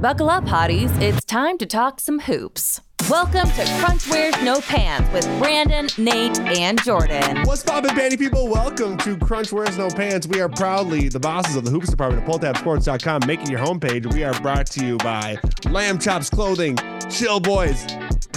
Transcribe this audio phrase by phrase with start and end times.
[0.00, 0.96] Buckle up, hotties.
[1.02, 2.80] It's time to talk some hoops.
[3.10, 7.42] Welcome to Crunch Wears No Pants with Brandon, Nate, and Jordan.
[7.42, 8.46] What's poppin', Bandy people?
[8.46, 10.28] Welcome to Crunch Wears No Pants.
[10.28, 14.12] We are proudly the bosses of the hoops department at PullTabSports.com, making your homepage.
[14.14, 15.36] We are brought to you by
[15.68, 16.78] Lamb Chops Clothing,
[17.10, 17.84] Chill Boys,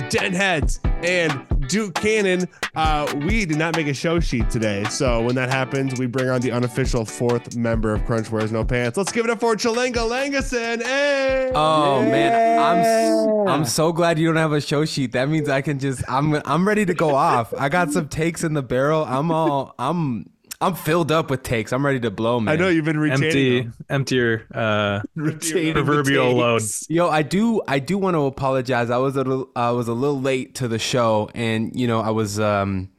[0.09, 2.47] Den Heads, and Duke Cannon.
[2.75, 6.29] Uh, we did not make a show sheet today, so when that happens, we bring
[6.29, 8.97] on the unofficial fourth member of Crunch Wears No Pants.
[8.97, 10.81] Let's give it up for Chelanga Langason.
[10.81, 11.51] Hey!
[11.53, 15.11] Oh man, I'm s- I'm so glad you don't have a show sheet.
[15.13, 17.53] That means I can just I'm I'm ready to go off.
[17.57, 19.03] I got some takes in the barrel.
[19.05, 20.29] I'm all I'm
[20.61, 21.73] I'm filled up with takes.
[21.73, 22.53] I'm ready to blow, man.
[22.53, 23.73] I know you've been retaining empty them.
[23.89, 26.61] empty your uh Retaining proverbial load.
[26.87, 28.89] Yo, I do I do want to apologize.
[28.89, 31.99] I was a little I was a little late to the show and you know,
[31.99, 32.89] I was um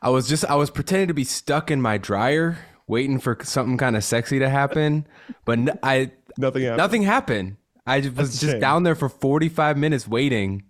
[0.00, 3.76] I was just I was pretending to be stuck in my dryer waiting for something
[3.76, 5.06] kind of sexy to happen,
[5.44, 6.78] but n- I Nothing happened.
[6.78, 7.56] nothing happened.
[7.86, 10.62] I was That's just down there for 45 minutes waiting.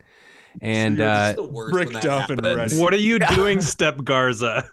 [0.60, 1.34] And uh
[1.70, 2.76] Bricked up and ready.
[2.78, 4.68] What are you doing, Step Garza?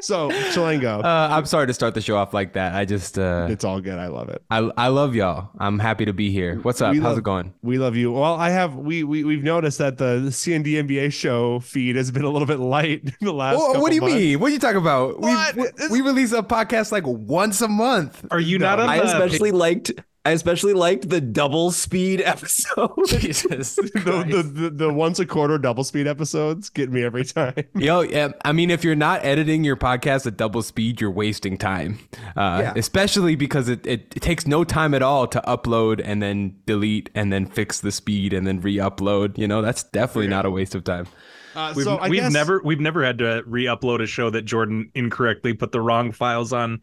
[0.00, 2.74] So, Chalengo, Uh, I'm sorry to start the show off like that.
[2.74, 3.98] I just, uh, it's all good.
[3.98, 4.42] I love it.
[4.50, 5.50] I, I love y'all.
[5.58, 6.56] I'm happy to be here.
[6.62, 6.92] What's up?
[6.92, 7.52] We How's love- it going?
[7.62, 8.12] We love you.
[8.12, 12.24] Well, I have we we we've noticed that the CND NBA show feed has been
[12.24, 13.58] a little bit light in the last.
[13.60, 14.14] Oh, what do you months.
[14.16, 14.40] mean?
[14.40, 15.20] What are you talking about?
[15.20, 15.56] What?
[15.56, 18.24] We, It's- we release a podcast like once a month.
[18.30, 19.90] Are you not No, on I the especially liked
[20.24, 22.90] I especially liked the double speed episode.
[23.06, 23.78] Jesus.
[23.98, 27.64] The, the, the, the once a quarter double speed episodes get me every time.
[27.74, 31.56] Yo, yeah, I mean, if you're not editing your podcast at double speed, you're wasting
[31.58, 31.98] time.
[32.36, 32.72] Uh, Yeah.
[32.76, 37.10] Especially because it, it, it takes no time at all to upload and then delete
[37.14, 39.36] and then fix the speed and then re-upload.
[39.38, 41.06] You know, that's definitely not a waste of time.
[41.54, 44.42] Uh, We've, so I we've guess, never we've never had to re-upload a show that
[44.42, 46.80] Jordan incorrectly put the wrong files on.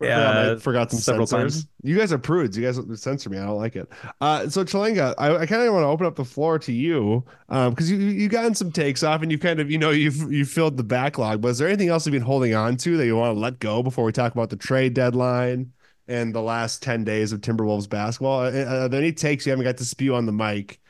[0.00, 1.66] Yeah, I Uh, forgot some several times.
[1.82, 2.56] You guys are prudes.
[2.56, 3.38] You guys censor me.
[3.38, 3.88] I don't like it.
[4.20, 7.24] Uh, so Chelanga, I, I kind of want to open up the floor to you
[7.48, 10.44] because you you gotten some takes off and you kind of you know you've you
[10.44, 11.40] filled the backlog.
[11.40, 13.58] But is there anything else you've been holding on to that you want to let
[13.58, 15.72] go before we talk about the trade deadline
[16.08, 18.42] and the last ten days of Timberwolves basketball?
[18.44, 20.80] Are, are there any takes you haven't got to spew on the mic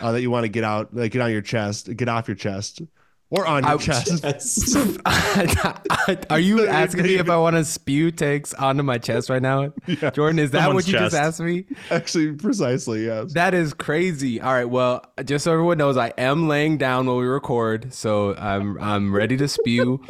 [0.00, 2.34] uh, that you want to get out, like get on your chest, get off your
[2.34, 2.82] chest,
[3.30, 4.24] or on your I- chest?
[6.30, 9.72] Are you asking me if I want to spew takes onto my chest right now?
[9.86, 10.10] Yeah.
[10.10, 11.66] Jordan, is that Someone's what you just asked me?
[11.90, 13.32] Actually, precisely yes.
[13.34, 14.40] That is crazy.
[14.40, 18.34] All right, well, just so everyone knows, I am laying down while we record, so
[18.36, 20.04] I'm I'm ready to spew,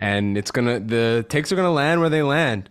[0.00, 2.70] and it's gonna the takes are gonna land where they land.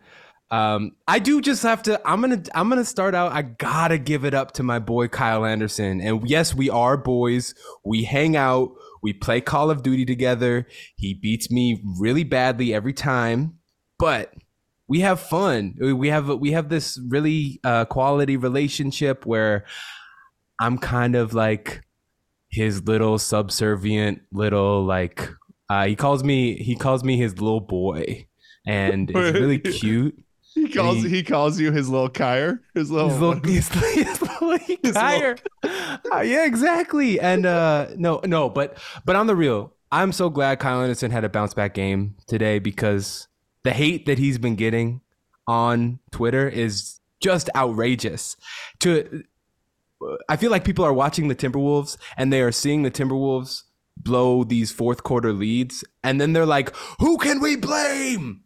[0.51, 1.99] Um, I do just have to.
[2.07, 3.31] I'm gonna I'm gonna start out.
[3.31, 7.55] I gotta give it up to my boy Kyle Anderson, and yes, we are boys.
[7.83, 8.71] We hang out.
[9.03, 10.65] We play Call of Duty together.
[10.95, 13.59] He beats me really badly every time,
[13.99, 14.33] but
[14.87, 15.75] we have fun.
[15.79, 19.65] We have we have this really uh, quality relationship where
[20.59, 21.83] I'm kind of like
[22.49, 25.29] his little subservient little like
[25.69, 28.27] uh, he calls me he calls me his little boy,
[28.65, 30.17] and it's really cute.
[30.53, 34.21] He calls he- he, calls you his little Kyer, his little, His little, his, his
[34.43, 35.37] little tire.
[36.11, 37.19] Uh, yeah, exactly.
[37.19, 41.23] And uh, no, no, but but on the real, I'm so glad Kyle Anderson had
[41.23, 43.27] a bounce back game today because
[43.63, 45.01] the hate that he's been getting
[45.47, 48.35] on Twitter is just outrageous.
[48.81, 49.23] To
[50.27, 53.63] I feel like people are watching the Timberwolves and they are seeing the Timberwolves
[53.97, 58.43] blow these fourth quarter leads, and then they're like, "Who can we blame?"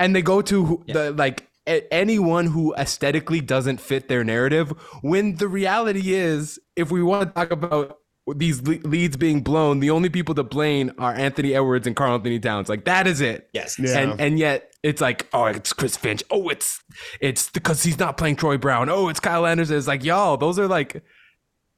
[0.00, 4.70] And they go to who- the like a- anyone who aesthetically doesn't fit their narrative.
[5.02, 7.98] When the reality is, if we want to talk about
[8.36, 12.68] these leads being blown, the only people to blame are Anthony Edwards and Karl-Anthony Towns.
[12.68, 13.48] Like that is it.
[13.52, 13.78] yes.
[13.78, 13.98] Yeah.
[13.98, 16.22] And and yet it's like, oh, it's Chris Finch.
[16.30, 16.82] Oh, it's
[17.20, 18.88] it's because he's not playing Troy Brown.
[18.90, 19.76] Oh, it's Kyle Anderson.
[19.76, 21.02] It's like, y'all, those are like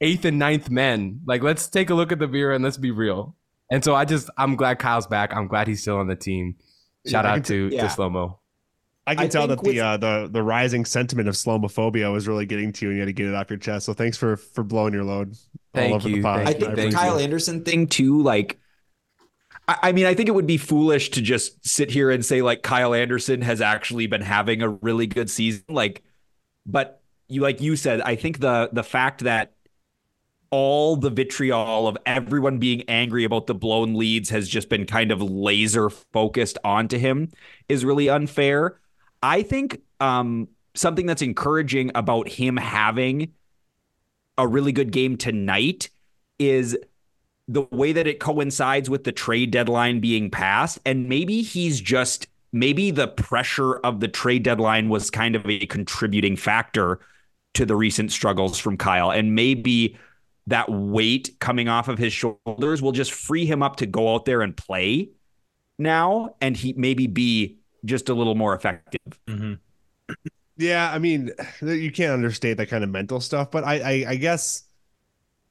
[0.00, 1.20] eighth and ninth men.
[1.24, 3.36] Like, let's take a look at the mirror and let's be real.
[3.70, 5.32] And so I just I'm glad Kyle's back.
[5.32, 6.56] I'm glad he's still on the team.
[7.06, 7.82] Shout Yeah, out to, yeah.
[7.82, 8.39] to Slo Mo.
[9.06, 12.28] I can I tell that with- the uh, the the rising sentiment of Slomophobia was
[12.28, 13.86] really getting to you, and you had to get it off your chest.
[13.86, 15.36] So thanks for for blowing your load
[15.74, 16.44] Thank all over you, the pod.
[16.44, 17.24] thank I you, think the Kyle you.
[17.24, 18.58] Anderson thing too, like
[19.68, 22.42] I I mean, I think it would be foolish to just sit here and say
[22.42, 25.64] like Kyle Anderson has actually been having a really good season.
[25.68, 26.02] Like,
[26.66, 29.52] but you like you said, I think the the fact that
[30.52, 35.12] all the vitriol of everyone being angry about the blown leads has just been kind
[35.12, 37.30] of laser focused onto him
[37.68, 38.80] is really unfair.
[39.22, 43.32] I think um, something that's encouraging about him having
[44.38, 45.90] a really good game tonight
[46.38, 46.76] is
[47.48, 50.78] the way that it coincides with the trade deadline being passed.
[50.86, 55.66] And maybe he's just maybe the pressure of the trade deadline was kind of a
[55.66, 57.00] contributing factor
[57.54, 59.10] to the recent struggles from Kyle.
[59.10, 59.98] And maybe
[60.46, 64.24] that weight coming off of his shoulders will just free him up to go out
[64.24, 65.10] there and play
[65.78, 69.00] now and he maybe be just a little more effective.
[69.26, 69.54] Mm-hmm.
[70.56, 71.30] Yeah, I mean,
[71.62, 74.64] you can't understate that kind of mental stuff, but I, I, I guess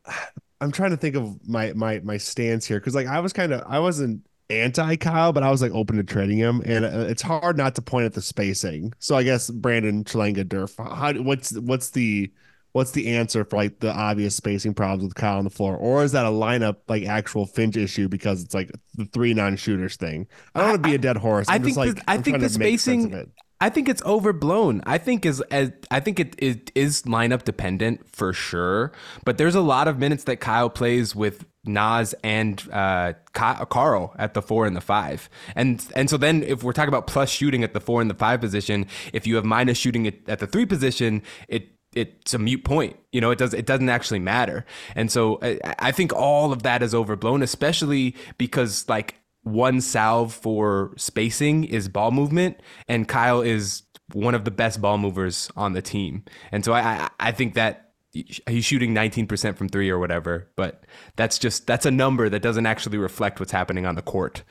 [0.61, 3.53] I'm trying to think of my my my stance here because like I was kind
[3.53, 7.05] of I wasn't anti Kyle, but I was like open to trading him, and uh,
[7.07, 8.93] it's hard not to point at the spacing.
[8.99, 12.31] So I guess Brandon Chelanga Durf, how what's what's the
[12.71, 16.04] what's the answer for like the obvious spacing problems with Kyle on the floor, or
[16.04, 19.95] is that a lineup like actual Finch issue because it's like the three non shooters
[19.95, 20.27] thing?
[20.56, 21.48] I don't want to be a dead horse.
[21.50, 23.31] I I'm think just, like, the, I I'm think the to make sense of spacing.
[23.62, 24.81] I think it's overblown.
[24.86, 28.94] I think is as I think it, it is lineup dependent for sure.
[29.25, 34.33] But there's a lot of minutes that Kyle plays with Naz and uh, Karl at
[34.33, 37.63] the four and the five, and and so then if we're talking about plus shooting
[37.66, 40.48] at the four and the five position, if you have minus shooting at, at the
[40.48, 42.97] three position, it it's a mute point.
[43.12, 44.65] You know, it does it doesn't actually matter.
[44.95, 50.33] And so I, I think all of that is overblown, especially because like one salve
[50.33, 53.83] for spacing is ball movement, and Kyle is
[54.13, 56.24] one of the best ball movers on the team.
[56.51, 60.85] And so I I, think that he's shooting 19% from three or whatever, but
[61.15, 64.44] that's just that's a number that doesn't actually reflect what's happening on the court.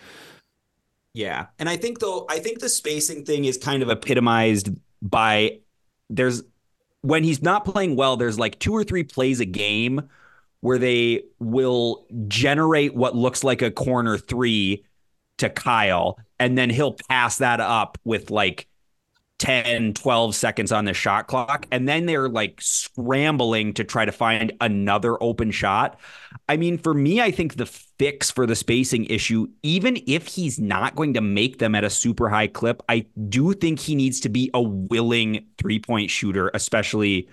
[1.15, 1.47] Yeah.
[1.59, 4.71] And I think though, I think the spacing thing is kind of epitomized
[5.03, 5.61] by
[6.09, 6.43] there's
[7.03, 10.09] when he's not playing well, there's like two or three plays a game
[10.61, 14.85] where they will generate what looks like a corner three
[15.39, 18.67] to Kyle, and then he'll pass that up with like
[19.39, 21.67] 10, 12 seconds on the shot clock.
[21.71, 25.99] And then they're like scrambling to try to find another open shot.
[26.49, 30.59] I mean, for me, I think the fix for the spacing issue, even if he's
[30.59, 34.21] not going to make them at a super high clip, I do think he needs
[34.21, 37.29] to be a willing three point shooter, especially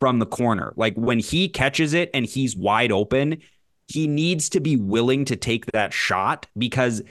[0.00, 0.72] from the corner.
[0.76, 3.38] Like when he catches it and he's wide open,
[3.88, 7.02] he needs to be willing to take that shot because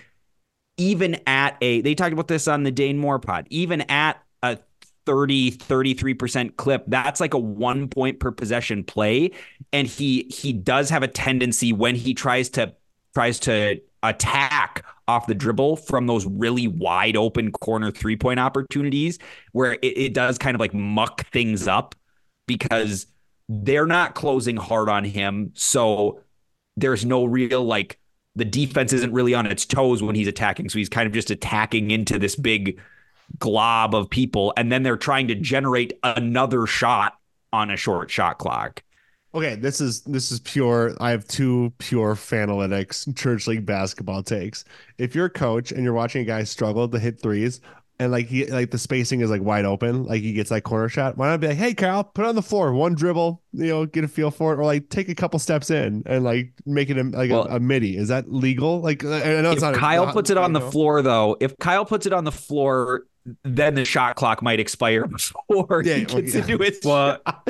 [0.77, 4.57] even at a they talked about this on the Dane Moore pod, even at a
[5.06, 9.31] 30 33% clip that's like a 1 point per possession play.
[9.72, 12.74] And he he does have a tendency when he tries to
[13.13, 19.19] tries to attack off the dribble from those really wide open corner three point opportunities
[19.51, 21.95] where it, it does kind of like muck things up
[22.48, 23.07] because
[23.48, 25.51] they're not closing hard on him.
[25.56, 26.21] So
[26.75, 28.00] there's no real like
[28.35, 30.69] the defense isn't really on its toes when he's attacking.
[30.69, 32.79] So he's kind of just attacking into this big
[33.39, 34.53] glob of people.
[34.57, 37.17] And then they're trying to generate another shot
[37.53, 38.83] on a short shot clock.
[39.33, 40.95] Okay, this is this is pure.
[41.01, 44.63] I have two pure Fanalytics church league basketball takes.
[44.97, 47.59] If you're a coach and you're watching a guy struggle to hit threes,
[48.00, 50.89] and like he like the spacing is like wide open, like he gets that corner
[50.89, 51.18] shot.
[51.18, 53.86] Why not be like, hey Kyle, put it on the floor, one dribble, you know,
[53.86, 56.89] get a feel for it, or like take a couple steps in and like make
[56.89, 57.97] it a, like Well, a, a midi.
[57.97, 58.81] Is that legal?
[58.81, 59.07] Like I
[59.42, 59.75] know it's If not.
[59.75, 60.71] Kyle not- puts it on the know.
[60.71, 63.03] floor, though, if Kyle puts it on the floor,
[63.44, 66.42] then the shot clock might expire before Yeah, he well, gets yeah.
[66.42, 67.50] into his Well, shot.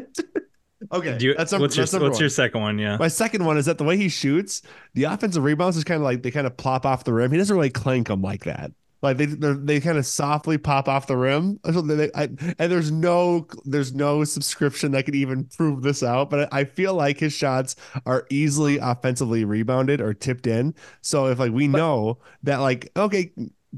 [0.92, 2.78] Okay, Do you, that's number, what's your that's number what's your second one?
[2.78, 2.98] Yeah.
[2.98, 4.62] My second one is that the way he shoots,
[4.94, 7.32] the offensive rebounds is kind of like they kind of plop off the rim.
[7.32, 8.72] He doesn't really clank them like that.
[9.06, 11.60] Like they they're- kind of softly pop off the rim.
[11.64, 12.24] They- I-
[12.60, 16.30] and there's no there's no subscription that could even prove this out.
[16.30, 20.74] But I feel like his shots are easily offensively rebounded or tipped in.
[21.02, 23.32] So if like we know that like okay,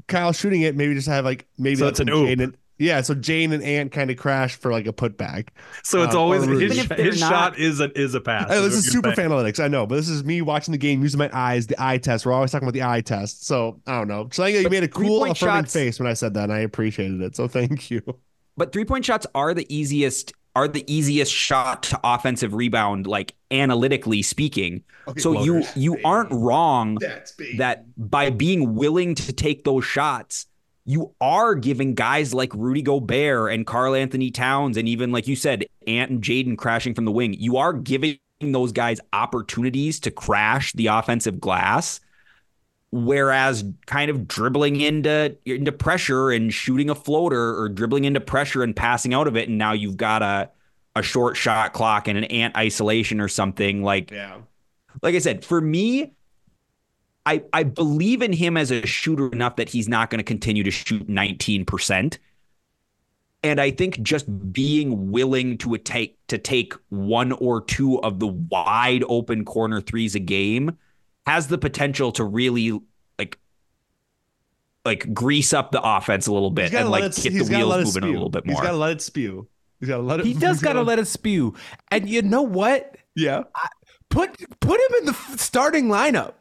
[0.06, 2.26] Kyle shooting it, maybe just have like maybe So that's an when oop.
[2.28, 5.48] Jane and- yeah, so Jane and Ant kind of crash for like a putback.
[5.82, 8.20] So it's Uh, always his, even if they're his not- shot is a is a
[8.20, 8.48] pass.
[8.48, 9.28] This is, you're super saying.
[9.28, 9.62] fan analytics.
[9.62, 12.24] I know, but this is me watching the game using my eyes, the eye test.
[12.24, 13.46] We're always talking about the eye test.
[13.46, 14.26] So I don't know.
[14.26, 17.20] Chelanga, you made a cool, affirming shots- face when I said that, and I appreciated
[17.20, 17.36] it.
[17.36, 18.02] So thank you.
[18.56, 23.34] But three point shots are the easiest are the easiest shot to offensive rebound, like
[23.52, 24.82] analytically speaking.
[25.16, 26.96] so you you aren't wrong
[27.58, 30.46] that by being willing to take those shots,
[30.88, 35.66] you are giving guys like Rudy Gobert and Karl-Anthony Towns, and even like you said,
[35.86, 37.34] Ant and Jaden crashing from the wing.
[37.34, 42.00] You are giving those guys opportunities to crash the offensive glass.
[42.90, 48.62] Whereas kind of dribbling into into pressure and shooting a floater or dribbling into pressure
[48.62, 50.48] and passing out of it, and now you've got a
[50.96, 54.38] a short shot clock and an ant isolation or something like yeah.
[55.02, 56.14] like I said, for me,
[57.26, 60.62] I I believe in him as a shooter enough that he's not going to continue
[60.62, 62.18] to shoot 19%.
[63.44, 68.26] And I think just being willing to take to take one or two of the
[68.26, 70.76] wide open corner threes a game
[71.26, 72.80] has the potential to really
[73.18, 73.38] like
[74.84, 78.10] like grease up the offense a little bit and like it, get the wheels moving
[78.10, 78.56] a little bit more.
[78.56, 79.46] He's got to let it spew.
[79.78, 80.26] He's got to let it.
[80.26, 81.54] He does got to let it spew.
[81.90, 82.96] And you know what?
[83.14, 83.44] Yeah.
[84.08, 86.34] Put put him in the starting lineup.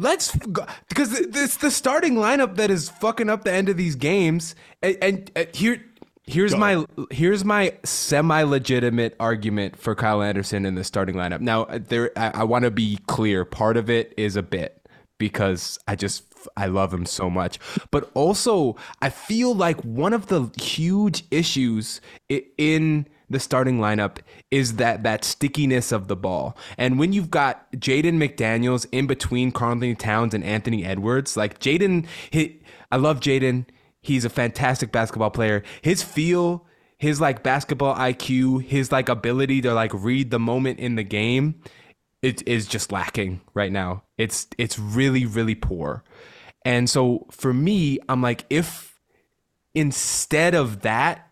[0.00, 3.96] Let's go, because it's the starting lineup that is fucking up the end of these
[3.96, 4.54] games.
[4.80, 5.84] And, and, and here
[6.22, 6.58] here's Go.
[6.58, 11.40] my here's my semi legitimate argument for Kyle Anderson in the starting lineup.
[11.40, 13.44] Now uh, there I, I want to be clear.
[13.44, 14.88] Part of it is a bit
[15.18, 16.22] because I just
[16.56, 17.58] I love him so much.
[17.90, 24.18] But also I feel like one of the huge issues in the starting lineup
[24.50, 26.56] is that that stickiness of the ball.
[26.76, 32.06] And when you've got Jaden McDaniels in between Karl-Anthony Towns and Anthony Edwards, like Jaden,
[32.90, 33.66] I love Jaden.
[34.00, 35.62] He's a fantastic basketball player.
[35.82, 36.66] His feel,
[36.98, 41.60] his like basketball IQ, his like ability to like read the moment in the game,
[42.22, 44.02] it is just lacking right now.
[44.16, 46.02] It's it's really really poor.
[46.64, 48.98] And so for me, I'm like if
[49.74, 51.27] instead of that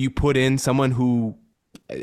[0.00, 1.36] you put in someone who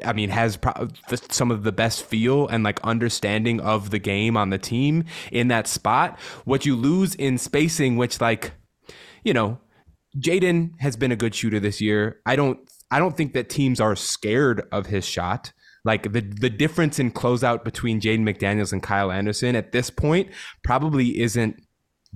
[0.06, 4.00] I mean has pro- the- some of the best feel and like understanding of the
[4.00, 8.54] game on the team in that spot, what you lose in spacing which like
[9.24, 9.60] you know,
[10.18, 12.22] Jaden has been a good shooter this year.
[12.25, 12.60] I don't
[12.92, 15.51] I don't think that teams are scared of his shot.
[15.84, 20.30] Like the the difference in closeout between Jaden McDaniels and Kyle Anderson at this point
[20.63, 21.62] probably isn't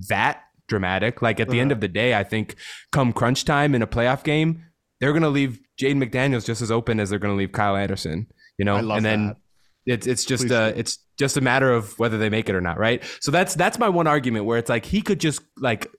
[0.08, 1.22] that dramatic.
[1.22, 1.76] Like at the end uh-huh.
[1.76, 2.56] of the day, I think
[2.92, 4.64] come crunch time in a playoff game,
[5.02, 8.28] they're gonna leave Jaden McDaniels just as open as they're gonna leave Kyle Anderson.
[8.56, 9.36] You know, and then that.
[9.84, 12.54] it's it's just Please a uh, it's just a matter of whether they make it
[12.54, 13.02] or not, right?
[13.20, 15.90] So that's that's my one argument where it's like he could just like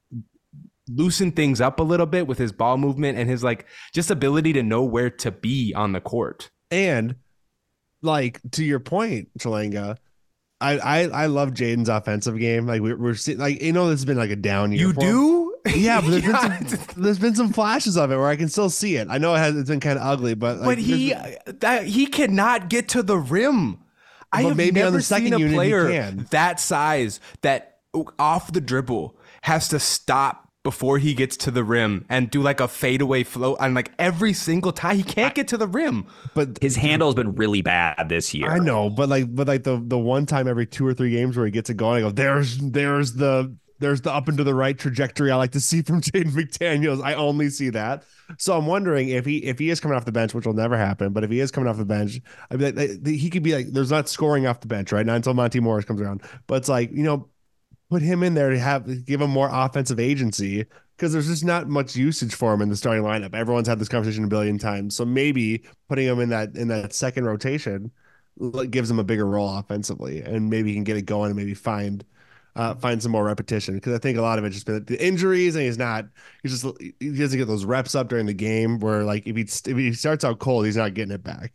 [0.88, 4.53] loosen things up a little bit with his ball movement and his like just ability
[4.53, 6.50] to know where to be on the court.
[6.72, 7.17] And
[8.01, 9.98] like to your point, Chelanga,
[10.62, 12.67] I I, I love Jaden's offensive game.
[12.67, 14.88] Like we, we're seeing, like you know this has been like a down year.
[14.88, 15.52] You for him.
[15.65, 15.79] Do?
[15.79, 16.58] Yeah, but there's, Yeah.
[16.60, 19.08] been some, there's been some flashes of it where I can still see it.
[19.10, 21.13] I know it has it's been kind of ugly, but like, but he
[21.46, 23.79] that he cannot get to the rim.
[24.32, 27.77] I But have maybe on never the second seen a unit player that size that
[28.17, 32.60] off the dribble has to stop before he gets to the rim and do like
[32.62, 36.08] a fadeaway float on like every single time he can't get to the rim.
[36.34, 38.50] but His handle has been really bad this year.
[38.50, 41.36] I know, but like, but like the the one time every two or three games
[41.38, 44.44] where he gets it going, I go, there's there's the there's the up and to
[44.44, 47.04] the right trajectory I like to see from Jaden McDaniels.
[47.04, 48.04] I only see that.
[48.38, 50.78] So I'm wondering if he if he is coming off the bench, which will never
[50.78, 53.68] happen, but if he is coming off the bench, I mean, he could be like,
[53.68, 55.06] there's not scoring off the bench, right?
[55.06, 56.24] now until Monte Morris comes around.
[56.48, 57.30] But it's like, you know,
[57.90, 61.68] put him in there to have give him more offensive agency because there's just not
[61.68, 63.36] much usage for him in the starting lineup.
[63.36, 64.96] Everyone's had this conversation a billion times.
[64.96, 67.92] So maybe putting him in that in that second rotation
[68.70, 71.54] gives him a bigger role offensively, and maybe he can get it going and maybe
[71.54, 72.04] find
[72.55, 75.03] uh, find some more repetition because I think a lot of it just been the
[75.03, 76.05] injuries and he's not
[76.43, 79.41] he's just he doesn't get those reps up during the game where like if he
[79.41, 81.53] if he starts out cold he's not getting it back.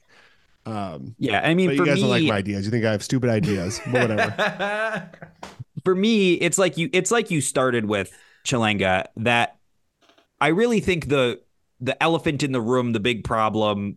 [0.67, 2.65] Um, Yeah, I mean, but for you guys me, don't like my ideas.
[2.67, 5.11] You think I have stupid ideas, but whatever.
[5.85, 8.13] for me, it's like you it's like you started with
[8.45, 9.57] Chelanga that
[10.41, 11.41] I really think the
[11.81, 13.97] the elephant in the room, the big problem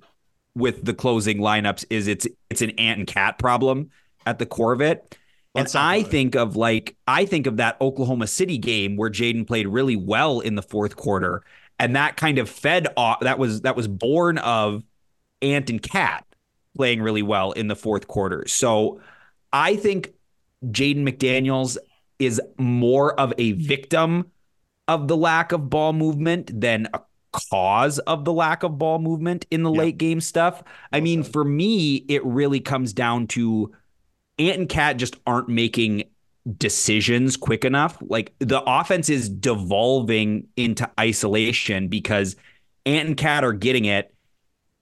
[0.55, 3.89] with the closing lineups is it's it's an ant and cat problem
[4.25, 5.17] at the core of it.
[5.55, 9.67] And I think of like I think of that Oklahoma City game where Jaden played
[9.67, 11.43] really well in the fourth quarter,
[11.79, 13.19] and that kind of fed off.
[13.21, 14.83] That was that was born of
[15.41, 16.25] Ant and Cat
[16.75, 18.45] playing really well in the fourth quarter.
[18.47, 19.01] So
[19.51, 20.13] I think
[20.65, 21.77] Jaden McDaniels
[22.19, 24.31] is more of a victim
[24.87, 27.01] of the lack of ball movement than a
[27.49, 29.79] cause of the lack of ball movement in the Yeah.
[29.79, 30.63] late game stuff.
[30.91, 33.71] I mean, for me, it really comes down to
[34.41, 36.03] Ant and Cat just aren't making
[36.57, 37.97] decisions quick enough.
[38.01, 42.35] Like the offense is devolving into isolation because
[42.85, 44.13] Ant and Cat are getting it.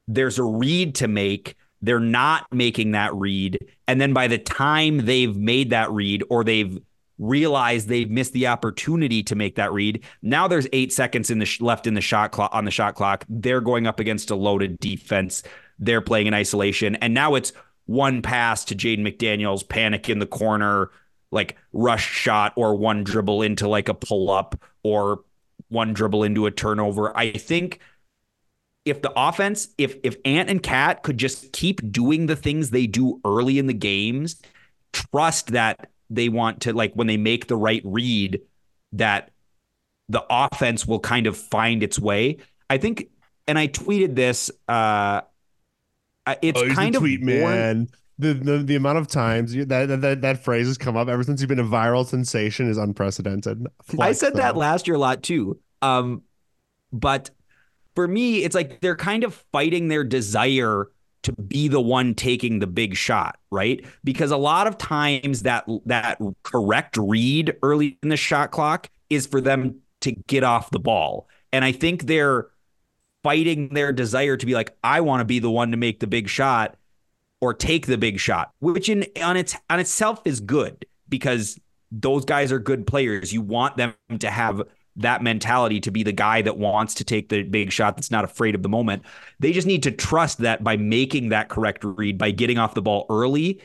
[0.08, 1.56] There's a read to make.
[1.82, 3.58] They're not making that read.
[3.88, 6.78] And then by the time they've made that read or they've
[7.18, 11.46] realized they've missed the opportunity to make that read, now there's eight seconds in the
[11.46, 13.26] sh- left in the shot clock on the shot clock.
[13.28, 15.44] They're going up against a loaded defense.
[15.78, 16.96] They're playing in isolation.
[16.96, 17.52] And now it's
[17.90, 20.92] one pass to Jaden McDaniels, panic in the corner,
[21.32, 25.24] like rush shot, or one dribble into like a pull up, or
[25.70, 27.18] one dribble into a turnover.
[27.18, 27.80] I think
[28.86, 32.86] if the offense, if if Ant and Cat could just keep doing the things they
[32.86, 34.40] do early in the games,
[34.94, 38.40] trust that they want to like when they make the right read,
[38.94, 39.32] that
[40.10, 42.38] the offense will kind of find its way.
[42.70, 43.10] I think,
[43.48, 44.52] and I tweeted this.
[44.68, 45.22] uh uh,
[46.42, 47.88] It's oh, kind of tweet born- man.
[48.18, 51.24] the, the the amount of times you, that, that that phrase has come up ever
[51.24, 53.66] since you've been a viral sensation is unprecedented.
[53.66, 55.60] I Flex, said that last year a lot too.
[55.82, 56.24] Um,
[56.92, 57.30] but
[57.96, 60.88] for me, it's like they're kind of fighting their desire
[61.24, 63.86] to be the one taking the big shot, right?
[64.04, 69.28] Because a lot of times that that correct read early in the shot clock is
[69.28, 71.28] for them to get off the ball.
[71.52, 72.48] And I think they're
[73.24, 76.08] fighting their desire to be like, I want to be the one to make the
[76.08, 76.76] big shot
[77.42, 81.60] or take the big shot, which in on its on itself is good because
[81.92, 83.34] those guys are good players.
[83.34, 84.62] You want them to have
[84.98, 88.26] that mentality to be the guy that wants to take the big shot that's not
[88.26, 89.04] afraid of the moment.
[89.40, 92.82] They just need to trust that by making that correct read, by getting off the
[92.82, 93.62] ball early,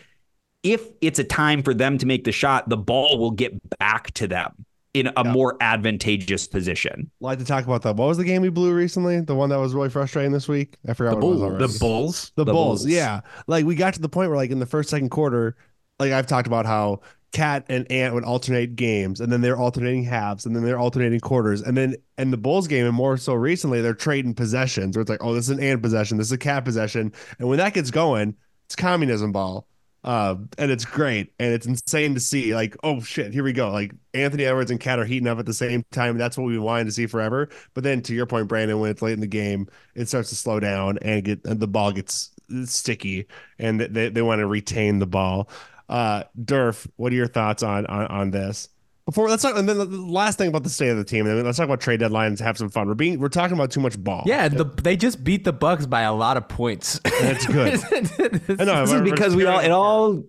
[0.62, 4.12] if it's a time for them to make the shot, the ball will get back
[4.14, 4.64] to them
[4.94, 5.32] in a Yeah.
[5.32, 7.10] more advantageous position.
[7.20, 7.96] like to talk about that.
[7.96, 9.20] What was the game we blew recently?
[9.20, 10.76] The one that was really frustrating this week.
[10.88, 11.72] I forgot The what it was Bulls.
[11.72, 12.32] The Bulls.
[12.36, 12.86] The, The Bulls, Bulls.
[12.92, 13.20] yeah.
[13.46, 15.56] Like we got to the point where, like in the first, second quarter,
[15.98, 17.00] like I've talked about how
[17.32, 21.18] Cat and Ant would alternate games, and then they're alternating halves, and then they're alternating
[21.18, 24.96] quarters, and then in the Bulls game, and more so recently, they're trading possessions.
[24.96, 27.48] Where it's like, oh, this is an Ant possession, this is a Cat possession, and
[27.48, 28.36] when that gets going,
[28.66, 29.66] it's communism ball.
[30.04, 32.54] Uh, and it's great, and it's insane to see.
[32.54, 33.70] Like, oh shit, here we go.
[33.70, 36.18] Like Anthony Edwards and Cat are heating up at the same time.
[36.18, 37.48] That's what we've been wanting to see forever.
[37.72, 40.34] But then, to your point, Brandon, when it's late in the game, it starts to
[40.36, 42.30] slow down and get and the ball gets
[42.66, 43.26] sticky,
[43.58, 45.48] and they, they want to retain the ball.
[45.88, 48.68] Uh, Durf, what are your thoughts on on, on this?
[49.06, 51.36] Before let's talk, and then the last thing about the state of the team, and
[51.38, 52.40] then let's talk about trade deadlines.
[52.40, 52.88] Have some fun.
[52.88, 54.22] We're being we're talking about too much ball.
[54.24, 56.98] Yeah, the, they just beat the Bucks by a lot of points.
[57.20, 57.74] That's good.
[57.92, 60.24] I know, This is we're- we're because we all it all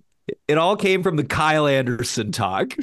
[0.49, 2.73] it all came from the Kyle Anderson talk.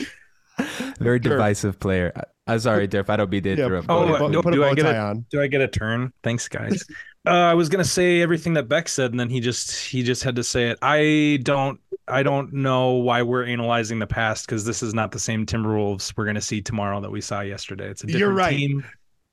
[1.03, 2.13] Very divisive player.
[2.17, 3.09] I- I'm sorry, Durf.
[3.09, 3.87] I don't mean to Yeah, interrupt.
[3.87, 5.25] put, Oh, but- no, put a do I bow get tie on.
[5.31, 6.13] Do I get a turn?
[6.25, 6.85] Thanks, guys.
[7.27, 10.25] uh, I was gonna say everything that Beck said, and then he just he just
[10.25, 10.79] had to say it.
[10.83, 11.79] I don't
[12.09, 16.13] I don't know why we're analyzing the past because this is not the same Timberwolves
[16.17, 17.89] we're gonna see tomorrow that we saw yesterday.
[17.89, 18.57] It's a different You're right.
[18.57, 18.85] team.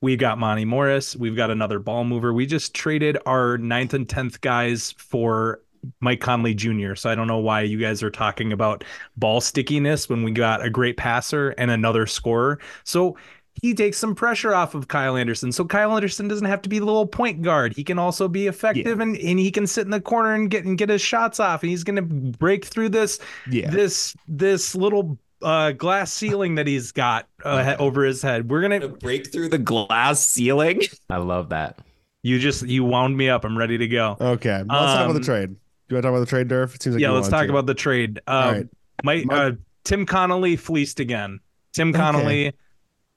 [0.02, 1.16] We got Monte Morris.
[1.16, 2.32] We've got another ball mover.
[2.32, 5.60] We just traded our ninth and tenth guys for
[6.00, 6.94] Mike Conley Jr.
[6.94, 8.84] So I don't know why you guys are talking about
[9.16, 12.58] ball stickiness when we got a great passer and another scorer.
[12.84, 13.16] So
[13.62, 15.52] he takes some pressure off of Kyle Anderson.
[15.52, 17.74] So Kyle Anderson doesn't have to be the little point guard.
[17.74, 20.64] He can also be effective and, and he can sit in the corner and get
[20.64, 21.62] and get his shots off.
[21.62, 23.18] And he's gonna break through this
[23.50, 23.70] Yeah.
[23.70, 28.48] this this little uh glass ceiling that he's got uh, over his head.
[28.50, 30.82] We're gonna break through the glass ceiling.
[31.10, 31.78] I love that.
[32.22, 33.44] you just you wound me up.
[33.44, 34.16] I'm ready to go.
[34.20, 35.56] Okay, let's talk about the Um, trade.
[35.90, 36.76] Do you want to talk about the trade, Durf?
[36.76, 37.50] It seems like yeah, let's talk to.
[37.50, 38.20] about the trade.
[38.28, 38.68] Um,
[39.04, 39.26] right.
[39.26, 41.40] my, uh, Tim Connolly fleeced again.
[41.72, 41.98] Tim Okay.
[41.98, 42.52] Connolly.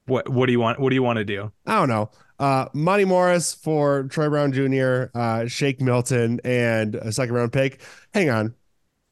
[0.07, 0.79] What what do you want?
[0.79, 1.51] What do you want to do?
[1.67, 2.09] I don't know.
[2.39, 7.79] Uh, Monte Morris for Troy Brown Jr., uh, Shake Milton, and a second round pick.
[8.11, 8.55] Hang on.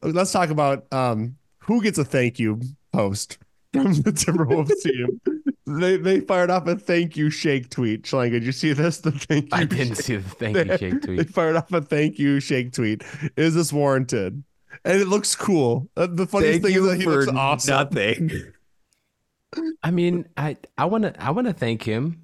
[0.02, 3.38] Let's talk about um, who gets a thank you post
[3.74, 5.22] from the Timberwolves team.
[5.68, 8.04] They they fired off a thank you shake tweet.
[8.04, 8.98] Chelanga, did you see this?
[9.02, 9.50] The thank you.
[9.52, 11.18] I didn't shake- see the thank you shake tweet.
[11.20, 13.04] They fired off a thank you shake tweet.
[13.36, 14.44] Is this warranted?
[14.84, 15.90] And it looks cool.
[15.96, 17.72] Uh, the funniest Thank thing is that he looks awesome.
[17.76, 18.32] nothing.
[19.84, 22.24] I mean, I I want to I want to thank him.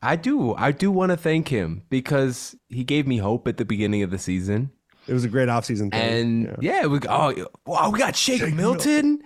[0.00, 0.54] I do.
[0.54, 4.10] I do want to thank him because he gave me hope at the beginning of
[4.10, 4.70] the season.
[5.06, 5.92] It was a great offseason thing.
[5.92, 6.80] And Yeah.
[6.82, 9.22] yeah, we oh wow, we got Shake, Shake Milton.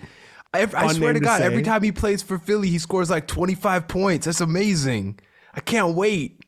[0.55, 3.09] I, I swear to name to God, every time he plays for Philly, he scores
[3.11, 4.27] like 25 points.
[4.27, 5.19] That's amazing.
[5.55, 6.39] I can't wait.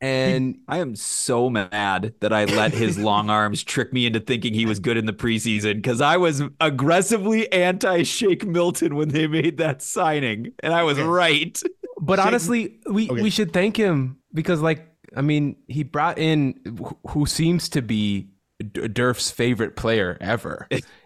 [0.00, 4.52] And I am so mad that I let his long arms trick me into thinking
[4.52, 9.26] he was good in the preseason because I was aggressively anti Shake Milton when they
[9.26, 11.06] made that signing, and I was Okay.
[11.08, 11.62] right.
[12.00, 13.22] but Shake- honestly, we Okay.
[13.22, 16.60] we should thank him because like I mean, he brought in
[17.08, 18.28] who seems to be
[18.72, 20.68] Durf's favorite player ever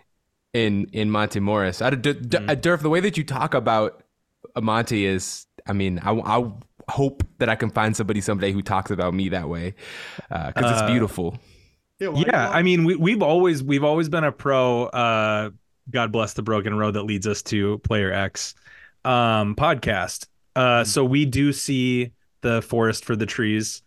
[0.54, 1.82] in in Monte Morris.
[1.82, 2.50] I, D- D- Mm.
[2.50, 4.02] uh, Durf, the way that you talk about
[4.60, 6.50] Monte is, I mean, I, I
[6.90, 9.74] hope that I can find somebody someday who talks about me that way
[10.30, 11.38] because Uh, it's beautiful.
[12.00, 15.50] why yeah i mean we, we've always we've always been a pro uh
[15.90, 18.54] god bless the broken road that leads us to player x
[19.04, 23.82] um podcast uh so we do see the forest for the trees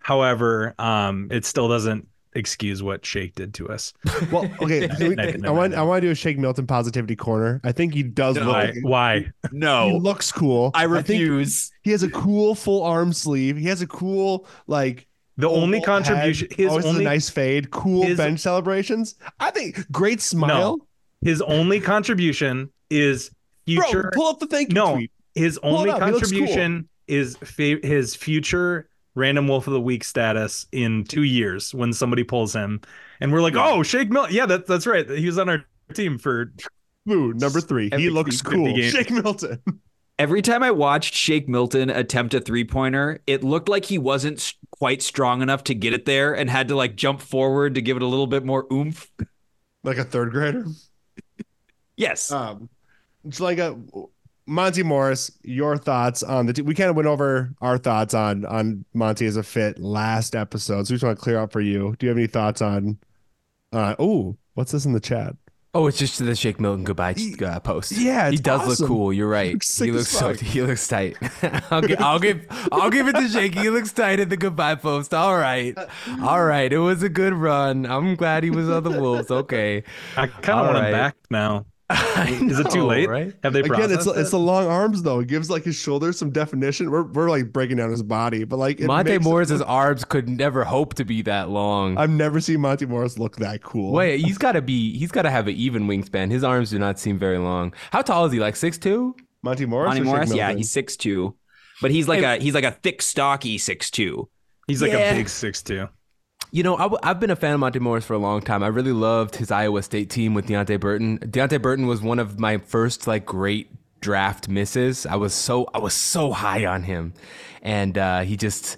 [0.00, 3.92] however um it still doesn't excuse what shake did to us
[4.32, 4.88] Well, okay.
[4.98, 7.60] so we- Never I want I want to do a Shake Milton positivity corner.
[7.64, 8.46] I think he does look.
[8.48, 10.70] why why He No, looks cool.
[10.74, 11.70] I think refuse.
[11.82, 13.56] he has a cool full arm sleeve.
[13.56, 15.06] He has a cool like.
[15.36, 16.56] the only contribution head.
[16.58, 17.70] his oh, always has only a nice fade.
[17.70, 19.14] Cool his- bench celebrations.
[19.40, 20.78] I think great smile.
[21.20, 23.30] his only contribution is
[23.66, 24.94] Bro, future pull up the thank you No.
[24.94, 25.10] tweet.
[25.34, 26.40] his Pull only up, he looks cool.
[26.40, 31.92] contribution is fa- his future random Wolf of the Week status in two years when
[31.92, 32.80] somebody pulls him,
[33.20, 34.34] and we're like, oh, Shake Milton.
[34.34, 35.08] Yeah, that's that's right.
[35.08, 36.52] He was on our team for
[37.10, 37.90] Ooh, number three.
[37.94, 38.74] He looks cool.
[38.74, 38.92] games.
[38.92, 39.60] Shake Milton.
[40.18, 44.54] Every time I watched Shake Milton attempt a three pointer, it looked like he wasn't
[44.70, 47.96] quite strong enough to get it there and had to like jump forward to give
[47.96, 49.10] it a little bit more oomph.
[49.82, 50.66] like a third grader.
[51.96, 52.30] Yes.
[52.30, 52.68] Um,
[53.24, 53.76] it's like a
[54.46, 55.30] Monte Morris.
[55.42, 56.52] Your thoughts on the?
[56.52, 60.34] T- we kind of went over our thoughts on on Monte as a fit last
[60.34, 61.94] episode, so we just want to clear up for you.
[61.98, 62.98] Do you have any thoughts on?
[63.72, 65.36] Uh, oh, what's this in the chat?
[65.74, 67.92] Oh, it's just the Shake Milton goodbye uh, post.
[67.92, 68.84] Yeah, he does awesome.
[68.84, 69.12] look cool.
[69.12, 69.54] You're right.
[69.54, 71.16] Looks sick he looks so he looks tight.
[71.70, 73.54] I'll, give, I'll give I'll give it to Shake.
[73.54, 75.14] He looks tight at the goodbye post.
[75.14, 75.74] All right,
[76.22, 76.70] all right.
[76.70, 77.86] It was a good run.
[77.86, 79.30] I'm glad he was on the Wolves.
[79.30, 80.86] Okay, I kind of want right.
[80.88, 81.64] him back now.
[82.16, 83.08] I Is it too late?
[83.08, 83.34] Right?
[83.42, 85.20] Have they Again, it's processed it's the long arms though.
[85.20, 86.90] It gives like his shoulders some definition.
[86.90, 90.04] We're we're like breaking down his body, but like it Monte makes Morris's look- arms
[90.04, 91.98] could never hope to be that long.
[91.98, 93.92] I've never seen Monte Morris look that cool.
[93.92, 94.96] Wait, he's got to be.
[94.98, 96.30] He's got to have an even wingspan.
[96.30, 97.74] His arms do not seem very long.
[97.90, 98.40] How tall is he?
[98.40, 99.14] Like six two?
[99.42, 99.88] Monte Morris.
[99.88, 101.34] Monte Morris, yeah, he's six two,
[101.80, 104.28] but he's like a he's like a thick, stocky six two.
[104.68, 105.10] He's like Yeah.
[105.12, 105.88] a big six two.
[106.54, 108.62] You know, I w- I've been a fan of Monte Morris for a long time.
[108.62, 111.18] I really loved his Iowa State team with Deonte Burton.
[111.18, 115.06] Deonte Burton was one of my first like great draft misses.
[115.06, 117.14] I was so I was so high on him,
[117.62, 118.76] and uh, he just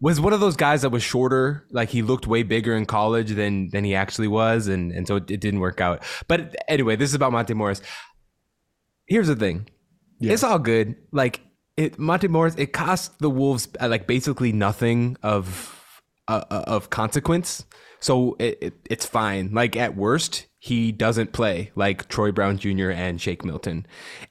[0.00, 1.66] was one of those guys that was shorter.
[1.70, 5.16] Like he looked way bigger in college than than he actually was, and and so
[5.16, 6.02] it, it didn't work out.
[6.26, 7.82] But anyway, this is about Monte Morris.
[9.06, 9.68] Here's the thing,
[10.20, 10.96] it's all good.
[11.12, 11.42] Like
[11.76, 15.73] it, Monte Morris, it cost the Wolves uh, like basically nothing of
[16.28, 17.64] uh, uh, of consequence.
[18.00, 19.50] So it, it, it's fine.
[19.54, 22.90] Like at worst, he doesn't play like Troy Brown Jr.
[22.90, 23.86] and Shake Milton,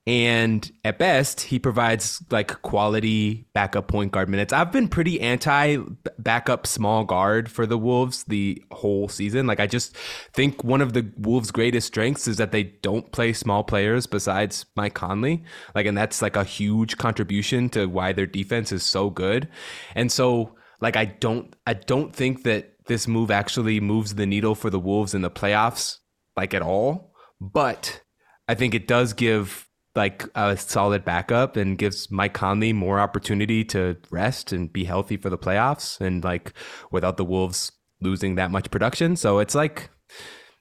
[0.05, 4.53] and at best, he provides like quality backup point guard minutes.
[4.53, 5.77] I've been pretty anti
[6.19, 9.47] backup small guard for the Wolves the whole season.
[9.47, 9.97] Like I just
[10.33, 14.67] think one of the Wolves' greatest strengths is that they don't play small players besides
[14.75, 15.43] Mike Conley.
[15.73, 19.49] Like, and that's like a huge contribution to why their defense is so good.
[19.95, 24.53] And so, like, I don't, I don't think that this move actually moves the needle
[24.53, 25.97] for the Wolves in the playoffs,
[26.37, 27.13] like at all.
[27.41, 28.01] But
[28.47, 33.63] I think it does give like a solid backup and gives Mike Conley more opportunity
[33.65, 36.53] to rest and be healthy for the playoffs and like
[36.91, 39.15] without the Wolves losing that much production.
[39.15, 39.89] So it's like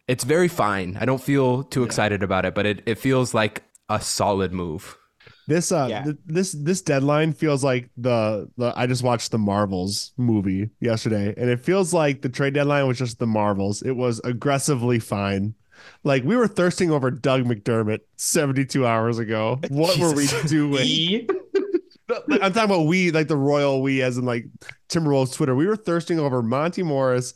[0.06, 0.96] it's very fine.
[1.00, 4.96] I don't feel too excited about it, but it, it feels like a solid move.
[5.48, 6.04] This uh Yeah.
[6.04, 11.34] th- this this deadline feels like the the I just watched the Marvels movie yesterday
[11.36, 13.82] and it feels like the trade deadline was just the Marvels.
[13.82, 15.54] It was aggressively fine.
[16.04, 19.58] Like we were thirsting over Doug McDermott 72 hours ago.
[19.70, 21.28] What were we doing?
[22.30, 24.44] I'm talking about we, like the royal we, as in like
[24.90, 25.54] Timberwolves Twitter.
[25.54, 27.32] We were thirsting over Monte Morris,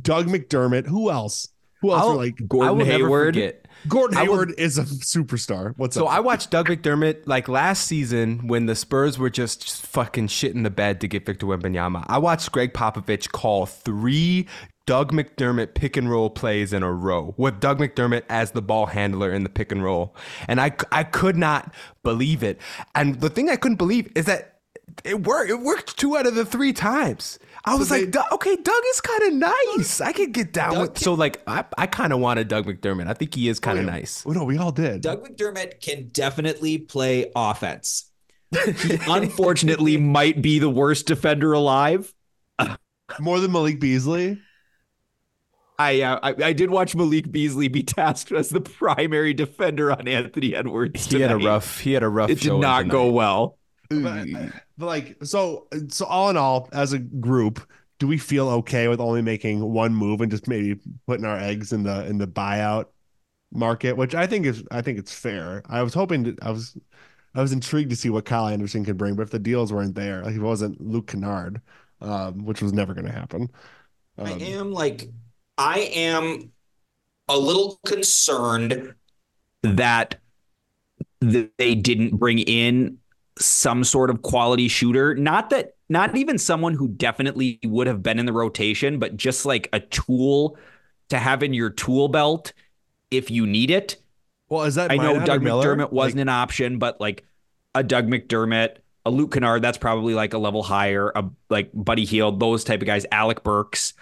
[0.00, 0.86] Doug McDermott.
[0.86, 1.48] Who else?
[1.82, 3.34] Who else I'll- were like I Gordon will never Hayward.
[3.34, 3.58] forget.
[3.88, 5.74] Gordon I will- Hayward is a superstar.
[5.76, 6.12] What's So up?
[6.14, 10.54] I watched Doug McDermott like last season when the Spurs were just, just fucking shit
[10.54, 12.04] in the bed to get Victor Wembanyama.
[12.08, 14.46] I watched Gregg Popovich call three
[14.86, 18.86] Doug McDermott pick and roll plays in a row with Doug McDermott as the ball
[18.86, 20.14] handler in the pick and roll,
[20.48, 22.60] and I I could not believe it.
[22.94, 24.58] And the thing I couldn't believe is that
[25.04, 25.50] it worked.
[25.50, 27.38] It worked two out of the three times.
[27.64, 30.00] I was they- like, "Doug- okay, Doug is kind of nice.
[30.00, 30.98] I could get down with.
[30.98, 33.06] So like, I, I kind of wanted Doug McDermott.
[33.06, 34.24] I think he is kind of nice.
[34.26, 35.02] Oh, no, we all did.
[35.02, 38.10] Doug McDermott can definitely play offense.
[38.50, 42.12] He unfortunately might be the worst defender alive.
[43.20, 44.40] More than Malik Beasley.
[45.78, 50.06] I, uh, I I did watch Malik Beasley be tasked as the primary defender on
[50.06, 51.06] Anthony Edwards.
[51.06, 51.80] He had a rough.
[51.80, 52.30] He had a rough.
[52.30, 53.58] It did showing not go well.
[54.00, 54.28] But,
[54.78, 57.60] but like so so all in all as a group
[57.98, 61.72] do we feel okay with only making one move and just maybe putting our eggs
[61.72, 62.86] in the in the buyout
[63.52, 66.76] market which i think is i think it's fair i was hoping to, i was
[67.34, 69.94] i was intrigued to see what kyle anderson could bring but if the deals weren't
[69.94, 71.60] there like if it wasn't luke kennard
[72.02, 73.48] um, which was never going to happen
[74.24, 75.08] I Um, am like,
[75.58, 76.52] I am
[77.28, 78.94] a little concerned.
[79.62, 80.20] that
[81.20, 82.98] they didn't bring in
[83.44, 85.14] some sort of quality shooter.
[85.14, 89.44] Not that, not even someone who definitely would have been in the rotation, but just
[89.44, 90.56] like a tool
[91.10, 92.52] to have in your tool belt
[93.10, 93.96] if you need it.
[94.48, 95.76] well is that I know Doug Miller?
[95.76, 97.24] McDermott wasn't Like, an option, but like
[97.74, 101.10] a Doug McDermott, a Luke Kennard, that's probably like a level higher.
[101.14, 103.04] A like Buddy Hield, those type of guys.
[103.12, 103.94] Alec Burks.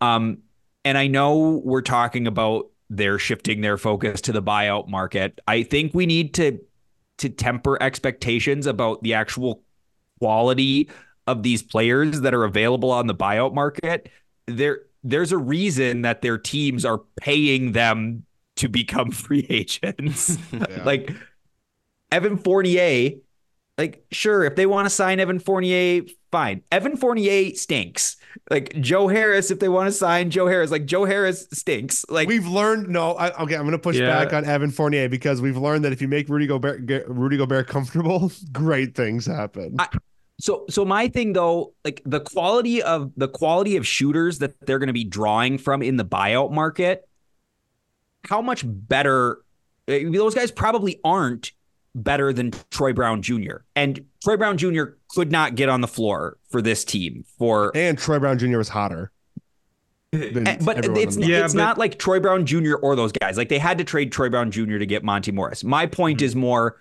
[0.00, 0.38] Um,
[0.84, 5.40] and I know we're talking about they're shifting their focus to the buyout market.
[5.46, 6.60] I think we need to
[7.18, 9.62] to temper expectations about the actual
[10.18, 10.88] quality
[11.26, 14.08] of these players that are available on the buyout market,
[14.46, 18.24] there there's a reason that their teams are paying them
[18.56, 20.38] to become free agents.
[20.52, 20.84] Yeah.
[20.84, 21.10] like
[22.10, 23.12] Evan Fournier,
[23.78, 26.62] like sure, if they want to sign Evan Fournier, fine.
[26.70, 28.16] Evan Fournier stinks.
[28.50, 32.04] Like Joe Harris, if they want to sign Joe Harris, like Joe Harris stinks.
[32.08, 33.12] Like we've learned no.
[33.12, 34.06] I, okay, I'm going to push Yeah.
[34.24, 37.36] back on Evan Fournier because we've learned that if you make Rudy Gobert get Rudy
[37.36, 39.76] Gobert comfortable, great things happen.
[39.78, 39.88] I-
[40.40, 44.78] so so my thing though, like the quality of the quality of shooters that they're
[44.80, 47.06] going to be drawing from in the buyout market,
[48.24, 49.38] how much better
[49.88, 51.52] eh, those guys probably aren't
[51.94, 53.56] better than Troy Brown Jr.
[53.76, 54.84] And Troy Brown Jr.
[55.08, 58.56] could not get on the floor for this team for and Troy Brown Jr.
[58.58, 59.10] was hotter.
[60.12, 62.74] than Eh, but it's Yeah, it's but- not like Troy Brown Jr.
[62.76, 63.36] or those guys.
[63.36, 64.78] Like they had to trade Troy Brown Jr.
[64.78, 65.64] to get Monte Morris.
[65.64, 66.24] My point Mm-hmm.
[66.26, 66.76] is more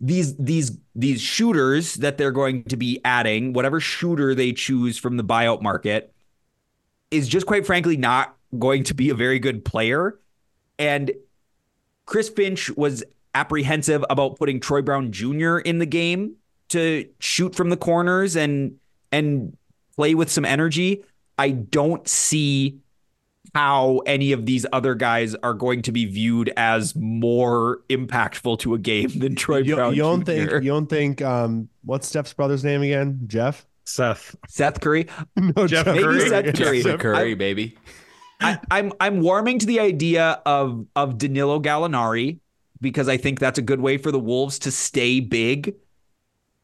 [0.00, 5.16] these these these shooters that they're going to be adding, whatever shooter they choose from
[5.16, 6.12] the buyout market,
[7.10, 10.18] is just quite frankly not going to be a very good player.
[10.78, 11.12] And
[12.06, 13.02] Chris Finch was
[13.34, 15.58] apprehensive about putting Troy Brown Jr.
[15.58, 16.36] in the game
[16.70, 18.76] to shoot from the corners and
[19.12, 19.56] and
[19.96, 21.04] play with some energy.
[21.38, 22.78] I don't see
[23.54, 28.74] how any of these other guys are going to be viewed as more impactful to
[28.74, 30.24] a game than Troy you, Brown you don't Jr.
[30.24, 33.20] think you don't think um what's Steph's brother's name again?
[33.26, 33.66] Jeff?
[33.84, 34.34] Seth.
[34.48, 35.06] Seth Curry.
[35.36, 36.28] No, Jeff Maybe Curry?
[36.28, 36.82] Seth Curry.
[36.82, 37.76] Jeffrey Curry, I- baby.
[38.40, 42.40] I, I'm I'm warming to the idea of of Danilo Gallinari
[42.84, 45.74] because I think that's a good way for the Wolves to stay big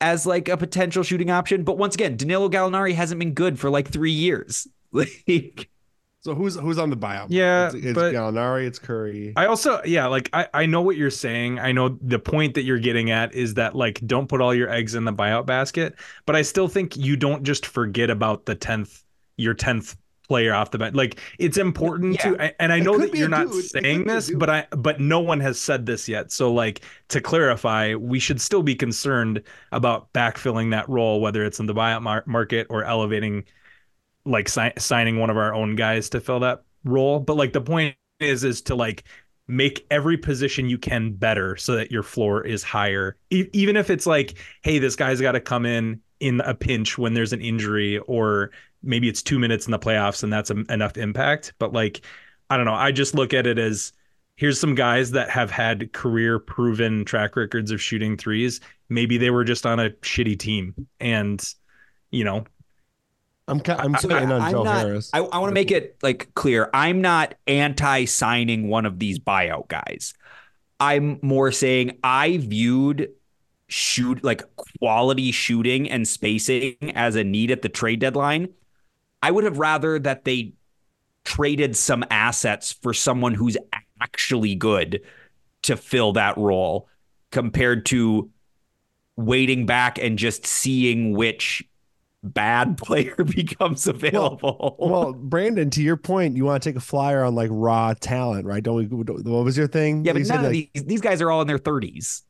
[0.01, 1.65] as like a potential shooting option.
[1.65, 4.69] But once again, Danilo Gallinari hasn't been good for like three years.
[4.93, 5.71] Like
[6.23, 7.27] So who's who's on the buyout?
[7.29, 9.33] Yeah, it's, it's but- Gallinari, it's Curry.
[9.37, 11.61] I also, yeah, like I, I know what you're saying.
[11.61, 14.69] I know the point that you're getting at is that like don't put all your
[14.69, 15.95] eggs in the buyout basket.
[16.27, 19.05] But I still think you don't just forget about the tenth,
[19.37, 19.97] your tenth
[20.31, 20.95] player off the bench.
[20.95, 23.65] Like it's important to, and I know that you're not dude.
[23.65, 26.31] Saying this, but I, but no one has said this yet.
[26.31, 31.59] So like to clarify, we should still be concerned about backfilling that role, whether it's
[31.59, 33.43] in the buyout mar- market or elevating
[34.25, 37.19] like si- signing one of our own guys to fill that role.
[37.19, 39.03] But like the point is, is to like
[39.49, 43.17] make every position you can better so that your floor is higher.
[43.31, 46.97] E- even if it's like, hey, this guy's got to come in in a pinch
[46.99, 50.67] when there's an injury, or maybe it's two minutes in the playoffs and that's em-
[50.71, 51.53] enough impact.
[51.59, 52.01] But like,
[52.49, 52.75] I don't know.
[52.75, 53.93] I just look at it as
[54.37, 58.61] here's some guys that have had career proven track records of shooting threes.
[58.89, 61.43] Maybe they were just on a shitty team and,
[62.11, 62.45] you know,
[63.49, 65.11] I'm ki- I'm So in on I'm Joe not- Harris.
[65.13, 66.71] I, I want to make it like clear.
[66.73, 70.15] I'm not anti signing one of these buyout guys.
[70.79, 73.11] I'm more saying I viewed
[73.69, 78.49] shoot like quality shooting and spacing as a need at the trade deadline.
[79.23, 80.53] I would have rather that they
[81.25, 83.57] traded some assets for someone who's
[84.01, 85.01] actually good
[85.63, 86.89] to fill that role
[87.31, 88.31] compared to
[89.17, 91.63] waiting back and just seeing which
[92.23, 94.77] bad player becomes available.
[94.79, 98.47] well, Brandon, to your point, you want to take a flyer on like raw talent,
[98.47, 98.63] right?
[98.63, 98.87] Don't we?
[98.87, 100.05] What was your thing?
[100.05, 102.23] yeah, but said, none of like, these these guys are all in their 30s.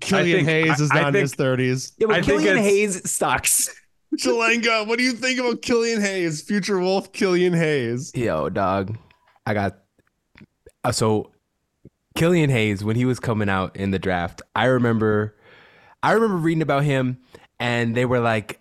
[0.00, 1.92] Killian think- Hayes is I- I not in his thirties.
[1.98, 3.68] Yeah, but I Killian it's- Hayes sucks.
[4.16, 8.12] Chelanga, what do you think about Killian Hayes, future Wolf Killian Hayes?
[8.14, 8.96] Yo, dog.
[9.46, 9.78] I got
[10.84, 11.32] uh, so
[12.14, 14.42] Killian Hayes when he was coming out in the draft.
[14.54, 15.36] I remember,
[16.02, 17.18] I remember reading about him,
[17.58, 18.60] and they were like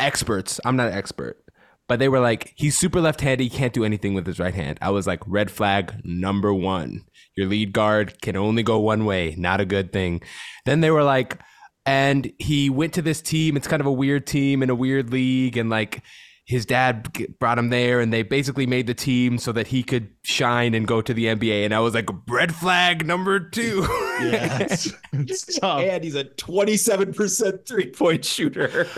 [0.00, 0.60] experts.
[0.64, 1.42] I'm not an expert,
[1.88, 3.42] but they were like he's super left-handed.
[3.42, 4.78] He can't do anything with his right hand.
[4.82, 7.04] I was like red flag number one.
[7.36, 9.34] Your lead guard can only go one way.
[9.36, 10.22] Not a good thing.
[10.64, 11.38] Then they were like,
[11.86, 13.56] and he went to this team.
[13.56, 16.02] It's kind of a weird team in a weird league, and like
[16.44, 17.08] his dad
[17.40, 20.86] brought him there, and they basically made the team so that he could shine and
[20.86, 21.64] go to the NBA.
[21.64, 23.86] And I was like, red flag number two.
[24.16, 25.82] Yeah, it's, it's tough.
[25.82, 28.88] and he's a 27% three point shooter.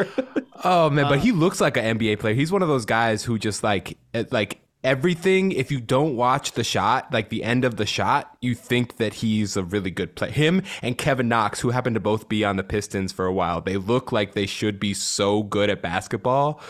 [0.63, 2.35] Oh man, but uh, he looks like an NBA player.
[2.35, 3.99] He's one of those guys who just like
[4.31, 5.53] like everything.
[5.53, 9.15] If you don't watch the shot, like the end of the shot, you think that
[9.15, 10.31] he's a really good player.
[10.31, 13.61] Him and Kevin Knox, who happen to both be on the Pistons for a while,
[13.61, 16.61] they look like they should be so good at basketball,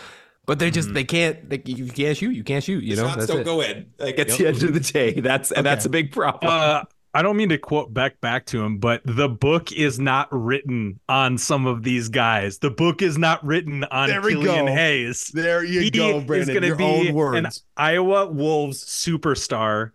[0.45, 1.49] but they're just they can't.
[1.49, 2.31] They, you can't shoot.
[2.31, 2.83] You can't shoot.
[2.83, 3.45] You know, Shots that's don't it.
[3.45, 3.91] go in.
[3.99, 6.51] like at the end of the day, that's and that's a big problem.
[6.51, 10.27] Uh, I don't mean to quote Beck back to him, but the book is not
[10.31, 12.59] written on some of these guys.
[12.59, 14.71] The book is not written on There Killian go.
[14.71, 15.31] Hayes.
[15.33, 16.53] There you He go, is Brandon.
[16.53, 17.51] gonna Your be own an.
[17.77, 19.91] Iowa Wolves superstar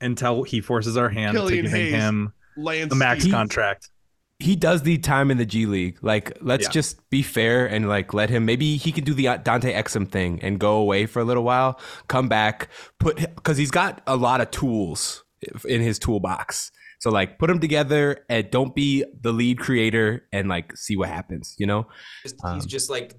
[0.00, 3.34] until he forces our hand Killian to giving Hayes, him Lance the max Stevens.
[3.38, 3.90] contract.
[4.38, 5.98] he does need time in the G League.
[6.02, 6.70] Like, let's Yeah.
[6.70, 8.44] just be fair and like let him.
[8.44, 11.44] Maybe he can do the uh, Dante Exum thing and go away for a little
[11.44, 15.23] while, come back, put because he's got a lot of tools
[15.66, 16.70] in his toolbox.
[17.00, 21.08] So like, put them together and don't be the lead creator and like see what
[21.08, 21.54] happens.
[21.58, 21.86] You know,
[22.22, 23.14] Just- Um, he's just like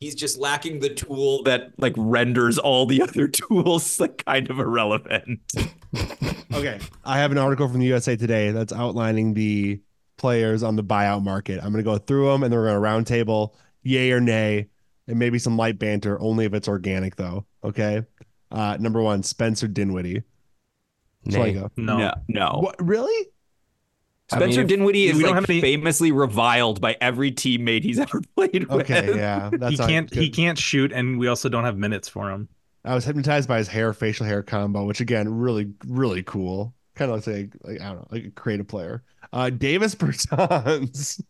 [0.00, 4.58] He's just lacking the tool that like renders all the other tools like kind of
[4.58, 5.38] irrelevant.
[6.54, 6.78] Okay.
[7.04, 9.80] I have an article from the USA Today that's outlining the
[10.18, 11.56] players on the buyout market.
[11.62, 14.68] I'm going to go through them and then we're going to roundtable yay or nay,
[15.08, 17.46] and maybe some light banter, only if it's organic, though.
[17.64, 18.02] Okay.
[18.50, 20.22] Uh, number one, Spencer Dinwiddie.
[21.24, 21.54] Nay.
[21.54, 21.70] Schlenko.
[21.76, 21.98] No.
[21.98, 22.12] no.
[22.28, 22.58] no.
[22.62, 22.76] What?
[22.84, 23.28] Really?
[24.30, 27.82] I mean, Spencer Dinwiddie is we don't like have any- famously reviled by every teammate
[27.82, 28.90] he's ever played with.
[28.90, 29.14] Okay.
[29.14, 29.50] Yeah.
[29.52, 30.12] That's he can't.
[30.12, 32.48] He can't shoot, and we also don't have minutes for him.
[32.84, 36.74] I was hypnotized by his hair, facial hair combo, which again, really, really cool.
[36.96, 39.02] Kind of looks like, like I don't know, like a creative player.
[39.32, 41.22] Uh, Davis Bertans.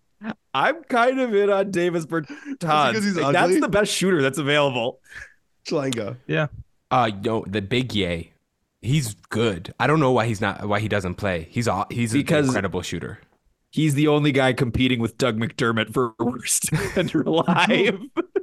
[0.54, 2.58] I'm kind of in on Davis Bertans.
[2.58, 3.54] because he's Like, ugly?
[3.56, 5.00] That's the best shooter that's available.
[5.68, 6.16] Schlenko.
[6.90, 8.31] Uh, no, the big yay.
[8.82, 9.72] He's good.
[9.80, 10.66] I don't know why he's not.
[10.68, 11.46] Why he doesn't play.
[11.50, 11.68] He's.
[11.90, 13.20] He's Because- an incredible shooter.
[13.70, 17.98] He's the only guy competing with Doug McDermott for worst defender alive.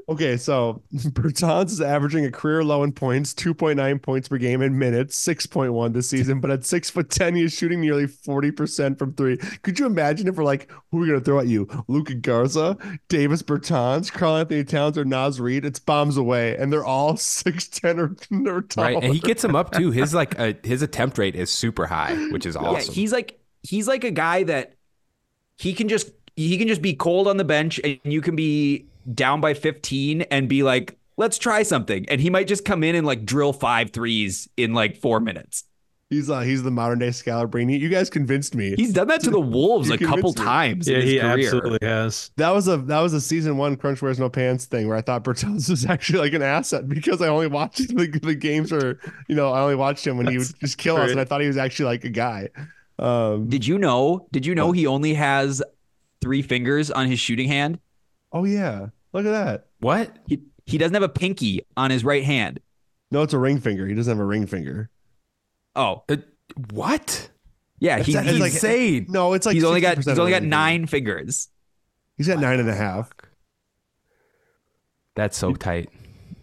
[0.09, 4.77] Okay, so Bertans is averaging a career low in points, 2.9 points per game in
[4.77, 9.13] minutes, 6.1 this season, but at six foot 10, he is shooting nearly 40% from
[9.13, 9.37] three.
[9.37, 11.67] Could you imagine if we're like, who are we going to throw at you?
[11.87, 12.75] Luka Garza,
[13.07, 15.63] Davis Bertans, Karl-Anthony Towns, or Naz Reid?
[15.63, 18.87] It's bombs away, and they're all 6'10 or, or taller.
[18.87, 19.91] Right, and he gets them up too.
[19.99, 22.91] His like uh, his attempt rate is super high, which is awesome.
[22.91, 24.73] Yeah, he's like he's like a guy that
[25.57, 28.85] he can just he can just be cold on the bench and you can be
[29.13, 32.05] down by 15 and be like, let's try something.
[32.09, 35.63] And he might just come in and like drill five threes in like four minutes.
[36.09, 37.79] He's uh, he's the modern day Scalabrine.
[37.79, 38.73] You guys convinced me.
[38.75, 40.33] He's done that to the Wolves a couple me.
[40.43, 41.31] times Yeah, in his he career.
[41.45, 42.31] absolutely has.
[42.37, 45.01] That was a that was a season one Crunch Wears No Pants thing where I
[45.01, 48.99] thought Bertans was actually like an asset because I only watched the, the games or
[49.27, 51.41] you know I only watched him when he would just kill us and I thought
[51.41, 52.49] he was actually like a guy.
[52.97, 54.27] Um, Did you know?
[54.31, 55.61] Did you know he only has
[56.21, 57.77] three fingers on his shooting hand?
[58.33, 59.67] oh yeah, look at that.
[59.79, 60.17] what?
[60.27, 62.59] He he doesn't have a pinky on his right hand.
[63.11, 63.87] No, it's a ring finger.
[63.87, 64.89] He doesn't have a ring finger.
[65.75, 66.17] Oh, Uh,
[66.71, 67.29] what?
[67.79, 69.05] yeah, he, That's he's, like- insane.
[69.09, 71.17] No, it's like he's only got he's only got nine finger.
[71.17, 71.47] fingers.
[72.17, 73.11] He's got nine and a half.
[75.15, 75.89] That's so tight.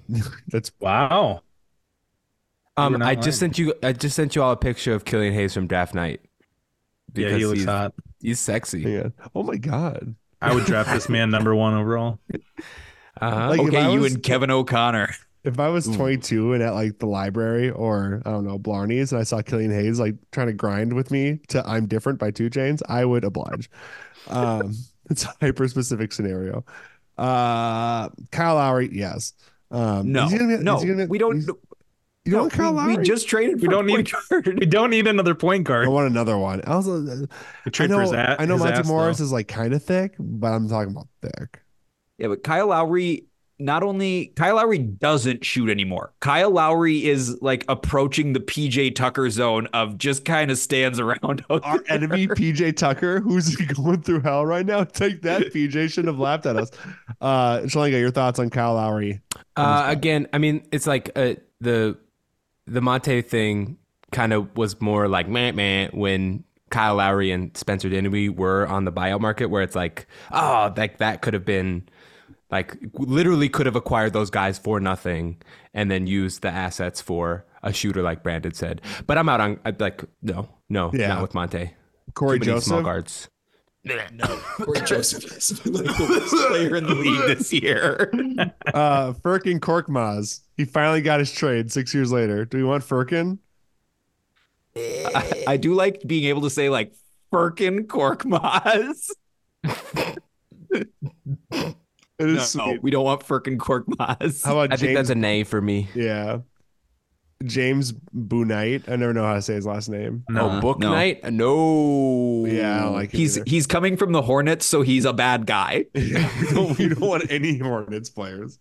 [0.48, 1.42] That's Wow.
[2.76, 3.74] Um, You're not I just sent you.
[3.82, 6.20] I just sent you all a picture of Killian Hayes from draft night.
[7.14, 7.94] Yeah, he looks he's, hot.
[8.20, 8.82] He's sexy.
[8.82, 9.08] yeah.
[9.34, 10.14] Oh my god.
[10.42, 12.18] I would draft this man number one overall.
[13.18, 13.48] Uh-huh.
[13.48, 15.08] Like, Okay, I you was- and Kevin O'Connor.
[15.42, 19.18] If I was 22 and at like the library or I don't know Blarney's and
[19.20, 22.50] I saw Killian Hayes like trying to grind with me to "I'm Different" by 2
[22.50, 23.70] Chainz, I would oblige.
[24.28, 24.74] Um,
[25.10, 26.64] it's a hyper specific scenario.
[27.16, 29.32] Uh, Kyle Lowry, yes.
[29.70, 31.48] Um, No, gonna no, gonna we don't.
[32.26, 32.96] He's- no, don't Kyle we, Lowry?
[32.98, 33.62] we just traded.
[33.62, 34.12] We don't point need-
[34.44, 34.58] guard.
[34.58, 35.86] We don't need another point guard.
[35.86, 36.60] I want another one.
[36.66, 37.26] I also, We
[37.66, 39.24] I trade know, for his a- I know his Monte ass, Morris though.
[39.24, 41.62] is like kind of thick, but I'm talking about thick.
[42.18, 43.26] Yeah, but Kyle Lowry
[43.58, 46.12] not only Kyle Lowry doesn't shoot anymore.
[46.20, 51.42] Kyle Lowry is like approaching the PJ Tucker zone of just kind of stands around.
[51.48, 51.82] Our there.
[51.88, 54.84] enemy PJ Tucker, who's going through hell right now.
[54.84, 56.70] Take that, PJ shouldn't have laughed at us.
[57.20, 59.20] Uh, Chelanga, your thoughts on Kyle Lowry?
[59.56, 61.96] Uh, again, I mean, it's like uh, the
[62.66, 63.78] the Monte thing
[64.12, 68.84] kind of was more like man man when Kyle Lowry and Spencer Dinwiddie were on
[68.84, 71.88] the buyout market, where it's like, oh, like that could have been
[72.50, 75.36] like literally could have acquired those guys for nothing
[75.74, 78.80] and then used the assets for a shooter like Brandon said.
[79.06, 81.08] But I'm out on like no, no, Yeah.
[81.08, 81.72] not with Monte.
[82.14, 83.28] Cory many small Joseph.
[83.86, 84.42] Guards.
[84.56, 88.12] Cory Joseph has been like the best player in the league this year.
[88.74, 90.40] Uh, Furkan Korkmaz.
[90.56, 92.44] He finally got his trade six years later.
[92.44, 93.38] Do we want Furkan?
[94.76, 96.92] I, I do like being able to say like
[97.32, 99.08] Furkan Korkmaz.
[102.18, 102.82] It is No, sweet.
[102.82, 104.44] we don't want Furkan Korkmaz.
[104.44, 105.88] How about I think that's a nay for me.
[105.94, 106.38] yeah,
[107.44, 108.88] James Bouknight.
[108.88, 110.24] I never know how to say his last name.
[110.34, 110.90] oh, book no.
[110.92, 111.22] night?
[111.32, 112.46] No.
[112.46, 113.44] Yeah, I like He's either.
[113.48, 115.84] he's coming from the Hornets, so he's a bad guy.
[115.94, 118.58] Yeah, we, don't, we don't want any Hornets players.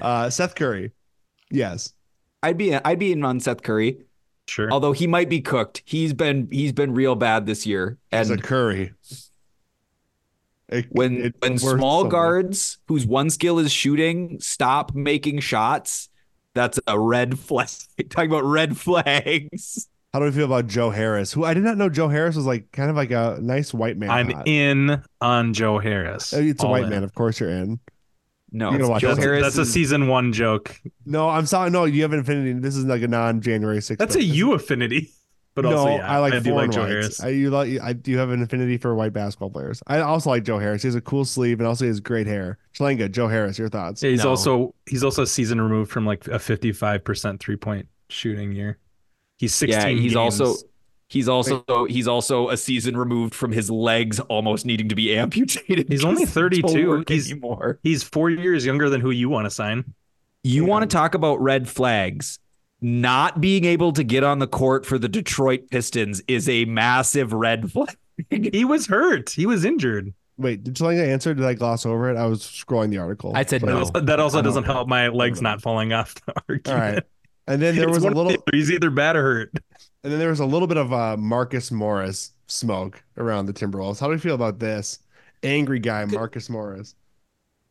[0.00, 0.92] Uh, Seth Curry.
[1.50, 1.92] Yes.
[2.44, 3.98] I'd be I'd be in on Seth Curry,
[4.48, 4.70] Sure.
[4.72, 5.82] although he might be cooked.
[5.84, 8.92] He's been he's been real bad this year, As and a Curry.
[10.68, 12.10] It- when it when small something.
[12.10, 16.08] guards whose one skill is shooting stop making shots,
[16.54, 17.68] that's a red flag.
[18.10, 19.88] Talking about red flags.
[20.12, 21.32] How do we feel about Joe Harris?
[21.32, 23.96] Who I did not know Joe Harris was like kind of like a nice white
[23.96, 24.10] man.
[24.10, 24.46] I'm hot.
[24.46, 26.34] in on Joe Harris.
[26.34, 26.90] Uh, It's a All white in.
[26.90, 27.80] man, of course you're in.
[28.54, 29.42] No, You know what, Joe that's Harris.
[29.42, 30.78] That's a season one joke.
[31.06, 31.70] No, I'm sorry.
[31.70, 32.52] No, you have Infinity.
[32.60, 33.96] This is like a non-January 6th.
[33.96, 35.10] That's a you affinity.
[35.54, 36.90] But no, also, yeah, I like I do like Joe whites.
[36.90, 37.20] Harris.
[37.22, 37.78] I, you like.
[37.82, 39.82] I do have an affinity for white basketball players.
[39.86, 40.82] I also like Joe Harris.
[40.82, 42.56] He has a cool sleeve and also he has great hair.
[42.74, 44.02] Chelanga, Joe Harris, your thoughts?
[44.02, 44.30] Yeah, he's No.
[44.30, 48.78] also he's also a season removed from like a 55% three point shooting year.
[49.38, 49.80] He's 16.
[49.80, 50.40] yeah, he's games.
[50.40, 50.66] also
[51.08, 55.86] he's also he's also a season removed from his legs almost needing to be amputated.
[55.90, 57.04] He's only because they don't 32.
[57.12, 57.78] He's- anymore.
[57.82, 59.92] he's four years younger than who you want to sign.
[60.44, 62.38] You want to talk about red flags?
[62.82, 67.32] Not being able to get on the court for the Detroit Pistons is a massive
[67.32, 67.96] red flag.
[68.30, 69.30] He was hurt.
[69.30, 70.12] He was injured.
[70.36, 71.32] Wait, did Chelanga answer?
[71.34, 72.16] Did I gloss over it?
[72.16, 73.32] I was scrolling the article.
[73.34, 73.78] I said no.
[73.78, 76.94] also, that also I doesn't help my legs not falling off the All argument.
[76.94, 77.04] right.
[77.46, 78.44] And then there It's was a one or the little.
[78.52, 79.52] He's either bad or hurt.
[80.02, 84.00] and then there was a little bit of uh, Marcus Morris smoke around the Timberwolves.
[84.00, 84.98] How do we feel about this?
[85.44, 86.94] Angry guy, Marcus Morris.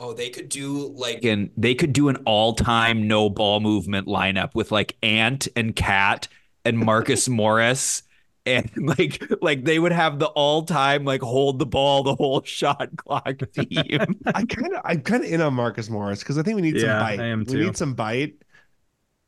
[0.03, 4.55] Oh, they could do like And they could do an all-time no ball movement lineup
[4.55, 6.27] with like Ant and Cat
[6.65, 8.01] and Marcus Morris.
[8.47, 12.89] And like like they would have the all-time like hold the ball the whole shot
[12.97, 14.19] clock team.
[14.25, 16.79] I kind of, I'm kind of in on Marcus Morris because I think we need
[16.79, 17.19] some Yeah, bite.
[17.19, 17.59] I am too.
[17.59, 18.41] We need some bite.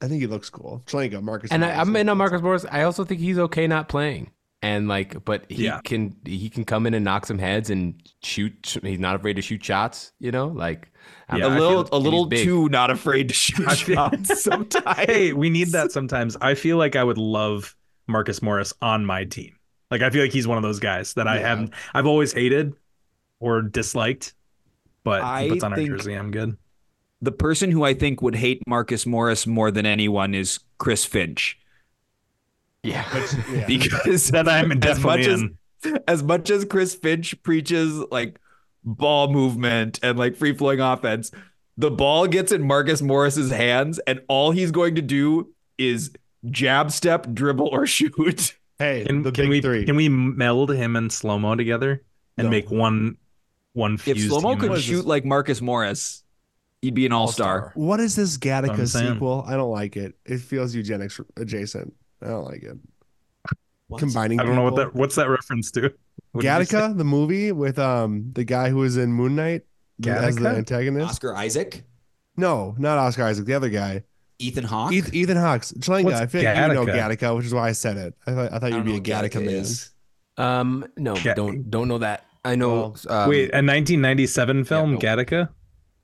[0.01, 0.81] I think he looks cool.
[0.87, 1.51] trying Chelanga, Marcus.
[1.51, 1.87] And I, Morris.
[1.87, 2.65] I'm in on Marcus Morris.
[2.71, 4.31] I also think he's okay not playing.
[4.63, 5.81] And like, but he Yeah.
[5.83, 8.77] can he can come in and knock some heads and shoot.
[8.81, 10.13] He's not afraid to shoot shots.
[10.19, 10.91] You know, like
[11.29, 14.97] Yeah, a don't know, I little a little too not afraid to shoot shots sometimes.
[14.99, 16.37] Hey, we need that sometimes.
[16.39, 17.75] I feel like I would love
[18.07, 19.55] Marcus Morris on my team.
[19.91, 22.73] Like I feel like he's one of those guys that I haven't I've always hated
[23.41, 24.33] or disliked.
[25.03, 26.13] But I he puts on our jersey.
[26.13, 26.55] I'm good.
[27.21, 31.59] the person who I think would hate Marcus Morris more than anyone is Chris Finch.
[32.83, 33.05] Yeah.
[33.51, 33.65] Yeah.
[33.67, 35.99] Because That I'm as definitely much as in.
[36.07, 38.39] as much as Chris Finch preaches like
[38.83, 41.31] ball movement and like free flowing offense,
[41.77, 46.11] the ball gets in Marcus Morris's hands, and all he's going to do is
[46.51, 48.55] jab step, dribble, or shoot.
[48.79, 49.85] Hey, Can, the can big we three.
[49.85, 52.03] can we meld him and Slo Mo together
[52.37, 52.51] and No.
[52.51, 53.17] make one
[53.73, 54.69] one If fused Slo Mo human?
[54.73, 55.05] could shoot this?
[55.05, 56.23] like Marcus Morris,
[56.81, 57.71] he'd be an all star.
[57.75, 59.45] What is this I'm Gattaca sequel?
[59.47, 60.15] I don't like it.
[60.25, 61.93] It feels eugenics adjacent.
[62.23, 62.77] I don't like it.
[63.87, 63.99] what?
[63.99, 64.39] Combining.
[64.39, 65.93] I don't know what that what's that reference to?
[66.31, 66.77] What did you say?
[66.77, 69.63] Gattaca, the movie with um the guy who was in Moon Knight
[70.03, 71.07] as the antagonist.
[71.11, 71.83] Oscar Isaac,
[72.37, 73.45] No, not Oscar Isaac.
[73.45, 74.03] The other guy,
[74.39, 74.93] Ethan Hawke.
[74.93, 75.71] Eth- Ethan Hawke's.
[75.73, 76.05] Chelanga.
[76.05, 77.17] What's I feel like you know Gattaca?
[77.17, 78.15] Gattaca, which is why I said it.
[78.25, 79.53] I thought, I thought you'd don't be a Gattaca Gattaca man.
[79.55, 79.91] is.
[80.37, 80.85] Um.
[80.97, 81.15] No.
[81.15, 82.25] Ga- Don't don't know that.
[82.43, 82.95] I know.
[83.09, 84.99] um, Wait, a 1997 film, no.
[84.99, 85.49] Gattaca?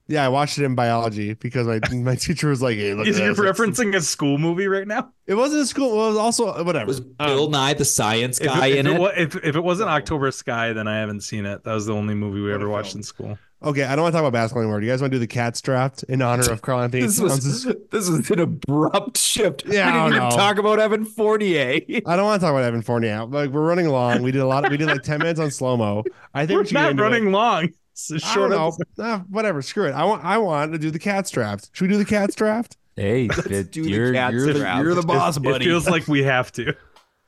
[0.10, 3.20] Yeah, I watched it in biology because my my teacher was like, "Hey, look Is
[3.20, 5.12] at you this." referencing a school movie right now?
[5.28, 5.94] It wasn't a school.
[5.94, 6.88] It was also whatever.
[6.88, 9.00] Was Um, Bill Nye the Science If, Guy if in it, it?
[9.00, 11.64] wa- if, if it wasn't October Sky, then I haven't seen it.
[11.64, 13.00] That was the only movie we What ever watched film.
[13.00, 13.38] in school.
[13.62, 14.80] okay, I don't want to talk about basketball anymore.
[14.80, 17.66] Do you guys want to do the Cats draft in honor of Karl-Anthony This was
[17.92, 19.64] this was an abrupt shift.
[19.68, 20.36] Yeah, we I didn't don't even know.
[20.36, 21.82] talk about Evan Fournier.
[22.08, 23.26] I don't want to talk about Evan Fournier.
[23.26, 24.24] Like we're running long.
[24.24, 24.68] We did a lot.
[24.72, 26.04] we did like ten minutes on Slo Mo.
[26.34, 27.06] I think We're we not into it.
[27.06, 27.70] running long.
[28.10, 28.68] It's a I short don't know.
[28.68, 28.86] episode.
[29.00, 29.62] Ah, whatever.
[29.62, 29.92] Screw it.
[29.94, 30.24] I want.
[30.24, 31.70] I want to do the Cats draft.
[31.74, 32.78] Should we do the Cats draft?
[32.96, 34.84] Hey, it- do you're Cats you're the, draft.
[34.84, 35.64] you're the boss, It buddy.
[35.64, 36.76] feels like we have to.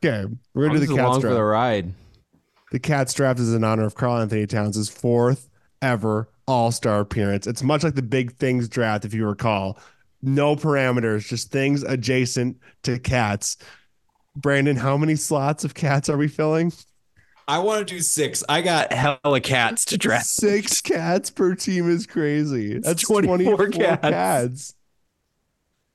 [0.03, 1.93] Okay, we're gonna do the Cats along for the ride.
[2.73, 5.47] The Cats draft is in honor of Karl-Anthony Towns' fourth
[5.81, 7.47] ever All Star appearance.
[7.47, 9.79] It's much like the Big Things draft, if you recall.
[10.21, 13.55] No parameters, just things adjacent to cats.
[14.35, 16.73] Brandon, how many slots of cats are we filling?
[17.51, 18.43] I want to do six.
[18.47, 20.25] I got Hella cats to draft.
[20.27, 22.79] Six cats per team is crazy.
[22.79, 24.01] That's 24 24, cats.
[24.01, 24.75] cats.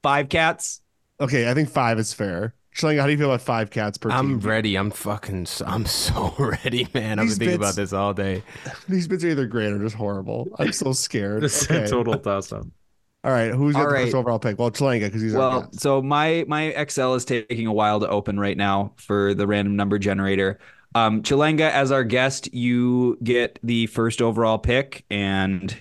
[0.03, 0.83] Five cats.
[1.21, 2.55] Okay, I think five is fair.
[2.73, 4.19] Schling, how do you feel about five cats per team?
[4.19, 4.49] I'm team?
[4.51, 4.77] ready.
[4.77, 5.47] I'm fucking.
[5.65, 7.19] I'm so ready, man.
[7.19, 8.43] I've been thinking bits- about this all day.
[8.89, 10.49] These bits are either great or just horrible.
[10.59, 11.43] I'm so scared.
[11.43, 11.85] This is Okay.
[11.85, 12.67] a total toss up.
[13.25, 14.05] All right, who's got All the right.
[14.05, 14.57] first overall pick?
[14.59, 15.81] Well, Chelanga, because he's our Well, guest.
[15.81, 19.75] so my my Excel is taking a while to open right now for the random
[19.75, 20.61] number generator.
[20.97, 25.77] Um, Chelanga, as our guest, you get the first overall pick, and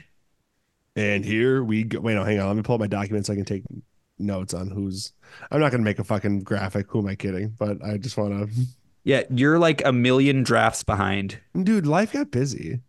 [0.97, 2.01] And here we go.
[2.01, 2.47] Wait, no, hang on.
[2.47, 3.63] Let me pull up my documents so I can take
[4.19, 5.13] notes on who's.
[5.51, 6.87] I'm not going to make a fucking graphic.
[6.89, 7.55] Who am I kidding?
[7.57, 8.61] But I just want to.
[9.05, 11.39] yeah, you're like a million drafts behind.
[11.63, 12.81] Dude, life got busy.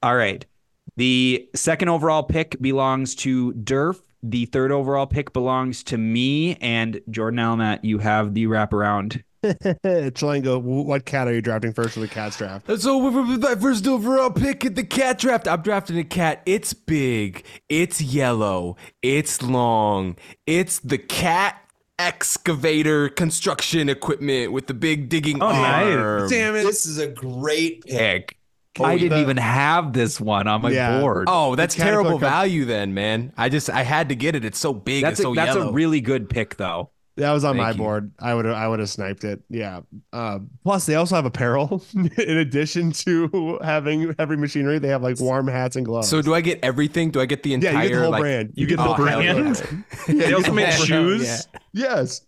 [0.00, 0.46] All right.
[0.96, 4.00] The second overall pick belongs to Durf.
[4.22, 7.80] The third overall pick belongs to me and Jordan Almat.
[7.82, 9.24] You have the wraparound.
[9.44, 12.70] Chelanga, what cat are you drafting first for the Cats draft?
[12.80, 16.42] So my first overall pick at the cat draft, I'm drafting a cat.
[16.46, 20.16] It's big, it's yellow, it's long,
[20.46, 21.58] it's the cat
[21.98, 25.96] excavator construction equipment with the big digging Oh, nice.
[25.96, 26.28] arm.
[26.28, 26.62] Damn it.
[26.64, 28.28] This is a great pick.
[28.28, 28.36] Pick.
[28.80, 31.00] Oh, I didn't the- even have this one on my Yeah.
[31.00, 31.26] board.
[31.28, 33.32] Oh, that's terrible value then, man.
[33.36, 34.44] I just I had to get it.
[34.46, 35.02] It's so big.
[35.02, 35.68] that's it's a, so that's yellow.
[35.68, 36.90] a really good pick though.
[37.16, 37.76] That was on Thank my you.
[37.76, 38.10] board.
[38.18, 39.42] I would I would have sniped it.
[39.50, 39.80] Yeah.
[40.14, 44.78] Uh, plus, they also have apparel in addition to having heavy machinery.
[44.78, 46.08] They have like warm hats and gloves.
[46.08, 47.10] so do I get everything?
[47.10, 48.52] Do I get the yeah, entire you get the whole like brand.
[48.54, 49.84] You get get the the brand?
[50.06, 50.20] brand.
[50.20, 51.22] They also make shoes.
[51.24, 51.38] Yeah.
[51.74, 52.22] Yes.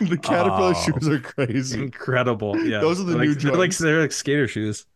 [0.00, 0.84] The Caterpillar Oh.
[0.84, 1.82] shoes are crazy.
[1.82, 2.56] Incredible.
[2.58, 2.80] Yeah.
[2.80, 4.86] Those are the They're new like, they're like they're like skater shoes.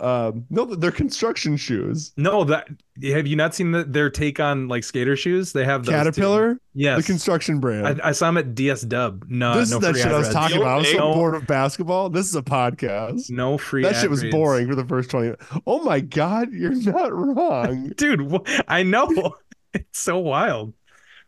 [0.00, 2.12] Um, no, they're construction shoes.
[2.16, 2.68] No, that
[3.02, 5.52] have you not seen the, their take on like skater shoes?
[5.52, 5.98] They have those too.
[5.98, 6.98] Caterpillar, Yes.
[6.98, 8.00] the construction brand.
[8.02, 9.24] I, I saw them at DS Dub.
[9.28, 10.74] No, this no is that shit I was talking The about.
[10.74, 12.10] I was so only- bored of basketball.
[12.10, 13.28] This is a podcast.
[13.30, 13.82] No free.
[13.82, 14.32] That shit was reads.
[14.34, 15.44] boring for the first 20 minutes.
[15.66, 17.88] Oh my God, you're not wrong.
[17.96, 18.30] dude.
[18.30, 19.08] wh- I know.
[19.74, 20.72] It's so wild.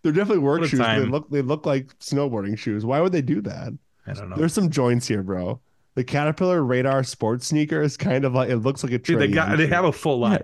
[0.02, 0.78] They're definitely work What shoes.
[0.80, 2.86] but They look they look like snowboarding shoes.
[2.86, 3.76] Why would they do that?
[4.06, 4.36] I don't know.
[4.36, 5.60] There's some joints here, bro.
[5.96, 9.28] The Caterpillar Radar sports sneaker is kind of like it looks like a Dude, they
[9.28, 10.42] got they have a full line.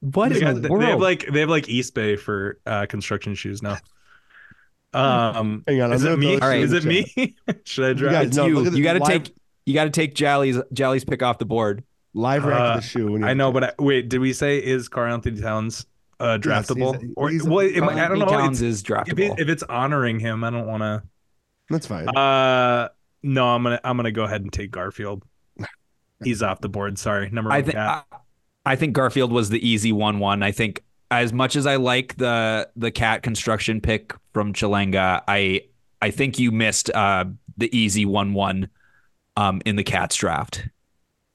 [0.00, 3.34] What They, in got- the they have like they have like Eastbay for uh, construction
[3.34, 3.78] shoes now.
[4.92, 6.36] Um, Hang on, is it me?
[6.38, 6.62] throw All right.
[6.62, 7.36] Is it me?
[7.64, 8.12] Should I You drive?
[8.12, 8.54] guys no, you.
[8.56, 9.34] look at the You got to live- take
[9.66, 11.84] you got to take Jolly's Jolly's pick off the board.
[12.14, 13.12] live rack Uh, the shoe.
[13.12, 15.86] when I know, but I, wait, did we say is Karl-Anthony Towns
[16.18, 17.12] uh, Yes, he's- draftable?
[17.16, 18.26] or he's- well, it I don't know.
[18.26, 19.32] Towns It's, is if, draftable.
[19.32, 21.02] it, if it's honoring him, I don't want to.
[21.68, 22.08] that's fine.
[22.08, 22.88] Uh,
[23.22, 25.22] no, I'm gonna I'm gonna go ahead and take Garfield.
[26.22, 26.98] He's off the board.
[26.98, 28.06] Sorry, number one I think cat.
[28.12, 30.18] I, I think Garfield was the easy one.
[30.18, 30.42] One.
[30.42, 35.62] I think as much as I like the the cat construction pick from Chelanga, I
[36.02, 37.24] I think you missed uh,
[37.56, 38.68] the easy one one
[39.36, 40.68] um, in the cats draft.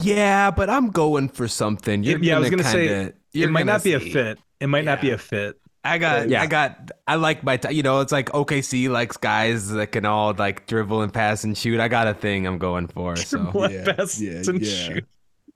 [0.02, 2.04] Yeah, but I'm going for something.
[2.04, 4.40] You're yeah, I was gonna gonna say, kinda- it might gonna not be a fit.
[4.60, 5.60] It might not be a fit.
[5.86, 6.42] I got, Yeah.
[6.42, 10.06] I got, I like my, t- you know, it's like OKC likes guys that can
[10.06, 11.80] all like dribble and pass and shoot.
[11.80, 13.16] I got a thing I'm going for.
[13.26, 14.72] So What yeah, best yeah, and yeah.
[14.74, 15.06] shoot.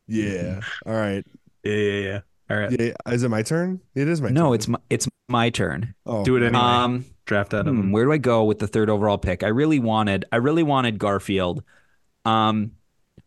[0.07, 0.61] Yeah.
[0.85, 1.25] All right.
[1.63, 2.19] Yeah, yeah, yeah.
[2.51, 2.93] All right, Yeah.
[3.13, 3.79] Is it my turn?
[3.93, 4.33] It is my turn.
[4.35, 5.93] No, it's my, it's my turn.
[6.05, 6.57] oh, do it anyway.
[6.59, 9.43] Um, draft out of Hmm, where do I go with the third overall pick?
[9.43, 11.63] I really wanted I really wanted Garfield.
[12.25, 12.71] Um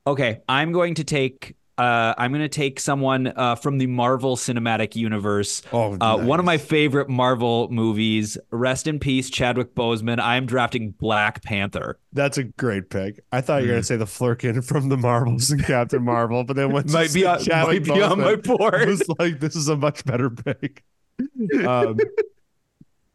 [0.06, 4.36] okay, I'm going to take uh I'm going to take someone uh from the Marvel
[4.36, 5.62] Cinematic Universe.
[5.72, 8.38] Oh, Uh, one of my favorite Marvel movies.
[8.50, 10.20] Rest in peace, Chadwick Boseman.
[10.20, 11.98] I am drafting Black Panther.
[12.12, 13.24] That's a great pick.
[13.32, 16.56] I thought you were gonna say the Flerken from the Marvels and Captain Marvel, but
[16.56, 18.74] then once Might be on- Chadwick might be on my board.
[18.74, 20.82] I was like, this is a much better pick.
[21.66, 21.98] Um,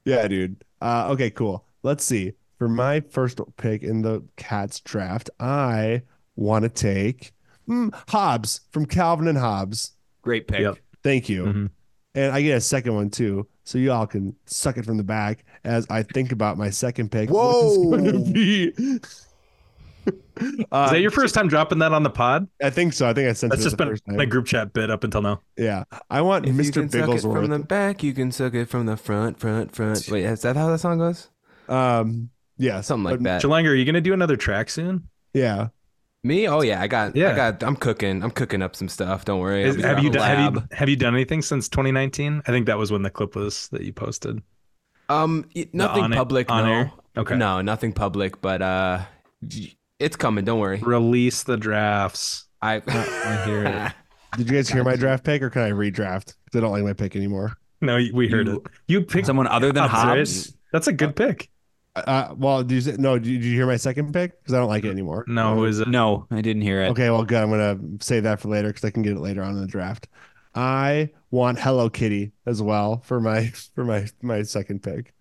[0.05, 0.63] yeah, dude.
[0.81, 1.65] Uh, okay, cool.
[1.83, 2.33] Let's see.
[2.57, 6.03] For my first pick in the Cats draft, I
[6.35, 7.33] want to take
[7.69, 9.91] mm, Hobbes from Calvin and Hobbes.
[10.21, 10.59] Great pick.
[10.61, 10.77] Yep.
[11.03, 11.45] Thank you.
[11.45, 11.69] Mhm.
[12.15, 15.03] And I get a second one too, so you all can suck it from the
[15.03, 17.29] back as I think about my second pick.
[17.29, 18.33] Which is going to Whoa.
[18.33, 18.99] be.
[20.71, 22.47] Uh, Is that your first time dropping that on the pod?
[22.63, 23.07] I think so.
[23.09, 24.15] I think I sent That's it just the been first time.
[24.17, 25.41] my group chat bit up until now.
[25.57, 26.73] Yeah, I want if Mr.
[26.73, 30.07] can suck it from the back, you can suck it from the front, front, front.
[30.09, 31.29] Wait, is that how that song goes?
[31.67, 33.41] Um, yeah, Something like but- that.
[33.41, 35.09] Chelanga, are you gonna do another track soon?
[35.33, 35.67] Yeah,
[36.23, 36.47] Me?
[36.47, 37.31] Oh yeah, I got, Yeah.
[37.31, 37.63] I got.
[37.63, 38.23] I'm cooking.
[38.23, 39.25] I'm cooking up some stuff.
[39.25, 39.63] Don't worry.
[39.63, 42.41] Is- have you done have you, have you done anything since 2019?
[42.45, 44.41] I think that was when the clip was that you posted.
[45.09, 46.51] Um, nothing on- public.
[46.51, 46.71] on no.
[46.73, 46.91] air?
[47.17, 47.35] Okay.
[47.37, 48.41] No, nothing public.
[48.41, 49.05] But uh,
[49.99, 50.43] it's coming.
[50.43, 50.79] Don't worry.
[50.79, 52.45] Release the drafts.
[52.61, 52.81] I.
[52.87, 53.93] I hear it.
[54.37, 56.35] did you guys hear my draft pick, or can I redraft?
[56.45, 57.57] Because I don't like my pick anymore.
[57.79, 58.71] No, we heard You- it.
[58.87, 60.57] You picked Someone other than Hobbes, Hobbes.
[60.73, 61.49] That's a good pick.
[62.05, 63.17] Uh, well, did you say, no?
[63.17, 64.37] Did you hear my second pick?
[64.41, 65.25] Because I don't like it anymore.
[65.27, 65.87] No, who is it?
[65.87, 66.89] No, I didn't hear it.
[66.89, 67.41] Okay, well, good.
[67.41, 69.67] I'm gonna save that for later because I can get it later on in the
[69.67, 70.07] draft.
[70.55, 75.13] I want Hello Kitty as well for my for my my second pick.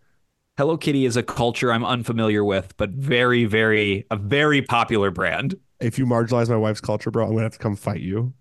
[0.57, 5.55] Hello Kitty is a culture I'm unfamiliar with, but very, very a very popular brand.
[5.81, 8.33] If you marginalize my wife's culture, bro, I'm gonna have to come fight you.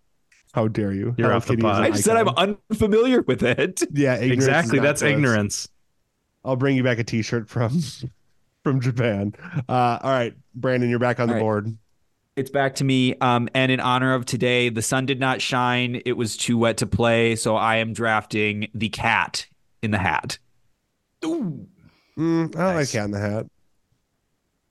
[0.54, 1.14] How dare you?
[1.18, 1.84] You're Hello off Kitty is pod.
[1.84, 3.82] I just said I'm unfamiliar with it.
[3.92, 4.80] yeah, Exactly.
[4.80, 5.68] That's ignorance.
[6.46, 7.82] I'll bring you back a T-shirt from
[8.66, 9.32] from Japan.
[9.70, 11.44] Uh, all right, Brandon, you're back on the All right.
[11.44, 11.78] board.
[12.36, 13.14] It's back to me.
[13.22, 16.02] Um, and in honor of today, the sun did not shine.
[16.04, 17.36] It was too wet to play.
[17.36, 19.46] So I am drafting the cat
[19.84, 20.40] in the hat.
[21.24, 21.68] Ooh.
[22.18, 22.76] Mm, I Nice.
[22.76, 23.46] like Cat in the Hat.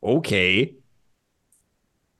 [0.03, 0.75] Okay.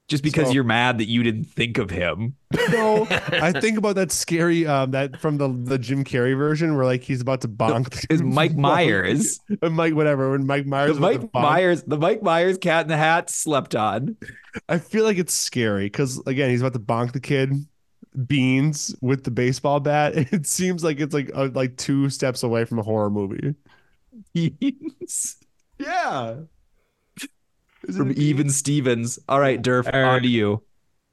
[0.07, 2.35] Just because So- you're mad that you didn't think of him.
[2.71, 6.85] No, I think about that scary um that from the the Jim Carrey version where
[6.85, 8.05] like he's about to bonk.
[8.11, 9.39] Is Mike Myers.
[9.61, 10.31] Mike, whatever.
[10.31, 13.75] When Mike Myers, The Mike bonk, Myers, the Mike Myers cat in the hat slept
[13.75, 14.15] on.
[14.69, 17.51] I feel like it's scary because again, he's about to bonk the kid
[18.27, 20.13] beans with the baseball bat.
[20.31, 23.55] It seems like it's like uh, like two steps away from a horror movie.
[24.33, 25.37] Beans.
[25.79, 26.35] Yeah,
[27.95, 29.19] from Even Stevens.
[29.27, 30.15] All right, Durf, All right.
[30.15, 30.63] on to you.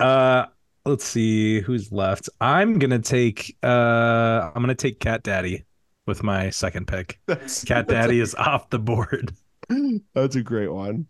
[0.01, 0.47] Uh,
[0.85, 2.29] let's see who's left.
[2.41, 3.57] I'm gonna take.
[3.63, 5.65] Uh, I'm gonna take Cat Daddy
[6.07, 7.19] with my second pick.
[7.27, 9.33] That's, Cat Daddy is off the board.
[10.15, 11.07] that's a great one.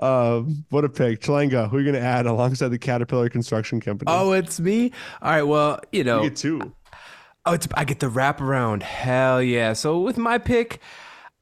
[0.00, 1.20] Um, what a pick.
[1.20, 4.10] Chelanga, who are you going to add alongside the Caterpillar Construction Company?
[4.10, 4.92] Oh, it's me.
[5.20, 5.42] All right.
[5.42, 6.72] Well, you know, you get two.
[7.44, 8.82] Oh, it's I get the wraparound.
[8.82, 9.72] Hell yeah.
[9.72, 10.80] So with my pick,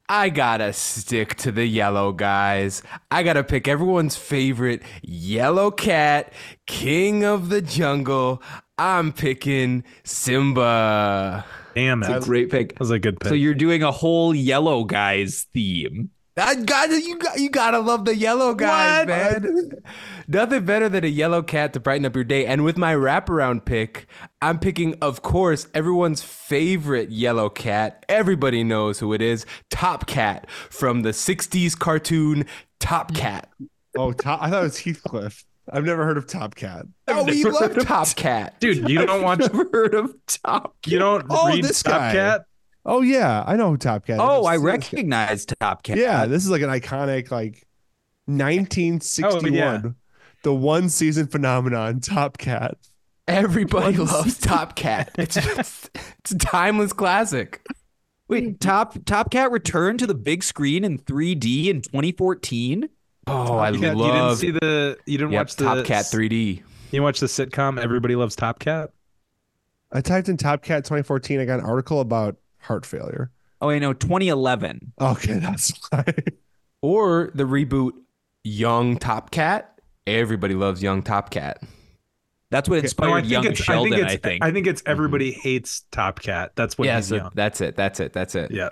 [0.09, 2.83] I gotta stick to the yellow guys.
[3.11, 6.33] I gotta pick everyone's favorite yellow cat,
[6.67, 8.43] king of the jungle.
[8.79, 11.45] I'm picking Simba.
[11.75, 12.71] Damn it, It's a great pick.
[12.71, 13.29] that was a good pick.
[13.29, 16.11] So you're doing a whole yellow guys theme.
[16.39, 17.19] I got you.
[17.19, 19.43] Got, you gotta love the yellow guys, What?
[19.43, 19.71] man.
[20.29, 22.47] Nothing better than a yellow cat to brighten up your day.
[22.47, 24.07] And with my wraparound pick,
[24.43, 28.05] I'm picking, of course, everyone's favorite yellow cat.
[28.09, 29.47] Everybody knows who it is.
[29.71, 32.45] Top Cat from the '60s cartoon
[32.81, 33.49] Top Cat.
[33.97, 35.45] Oh, top, I thought it was Heathcliff.
[35.71, 36.87] I've never heard of Top Cat.
[37.09, 38.59] Oh, we love Top Cat.
[38.61, 39.41] dude, you don't watch.
[39.41, 40.77] Never heard of Top.
[40.87, 42.13] You don't Oh, read this Top guy.
[42.13, 42.45] Cat.
[42.91, 44.19] Oh yeah, I know who Top Cat.
[44.19, 44.65] Oh, I I've seen this guy.
[44.65, 45.99] recognize Top Cat.
[45.99, 47.67] Yeah, this is like an iconic like
[48.27, 49.83] 1961, Oh, yeah.
[50.43, 52.77] the one season phenomenon, Top Cat.
[53.27, 55.11] Everybody loves Top Cat.
[55.19, 57.61] It's just, it's a timeless classic.
[58.29, 62.89] Wait, Top Top Cat returned to the big screen in 3D in 2014.
[63.27, 64.97] Oh, I You, got- you didn't see the.
[65.05, 66.63] You didn't yep, watch the Top Cat 3D.
[66.91, 68.91] You watch the sitcom Everybody Loves Top Cat.
[69.93, 71.39] I typed in Top Cat 2014.
[71.41, 73.31] I got an article about heart failure.
[73.61, 74.93] Oh, I know, 2011.
[75.01, 76.05] Okay, that's why.
[76.81, 77.93] Or the reboot
[78.45, 79.81] Young Top Cat.
[80.07, 81.63] Everybody loves Young Top Cat.
[82.51, 83.53] That's what inspired young.
[83.55, 83.93] Sheldon.
[83.93, 84.37] I I think think.
[84.37, 84.49] it's.
[84.49, 86.53] I think it's Everybody Hates Top Cat.
[86.55, 87.31] That's what yeah, he's so young.
[87.35, 87.77] that's it.
[87.77, 88.13] That's it.
[88.13, 88.51] That's it.
[88.51, 88.71] Yeah.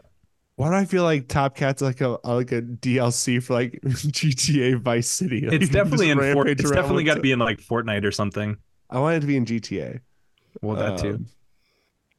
[0.54, 4.80] Why do I feel like Top Cat's like a like a DLC for like GTA
[4.80, 5.42] Vice City?
[5.42, 6.16] Like, It's definitely in.
[6.18, 8.56] Fort, rampage it's definitely got to be in like Fortnite or something.
[8.88, 10.00] I want it to be in GTA.
[10.62, 11.14] Well, that too.
[11.14, 11.26] Um,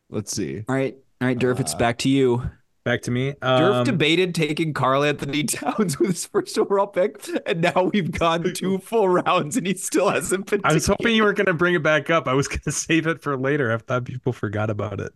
[0.10, 0.64] Let's see.
[0.70, 2.50] All right, all right, Durf, it's Uh, back to you.
[2.84, 3.34] Back to me.
[3.42, 8.44] Durf Um, debated taking Karl-Anthony Towns with his first overall pick, and now we've gone
[8.54, 10.62] two full rounds, and he still hasn't been.
[10.64, 10.96] I was taken.
[11.00, 12.28] hoping you weren't going to bring it back up.
[12.28, 13.74] I was going to save it for later.
[13.74, 15.12] I thought people forgot about it.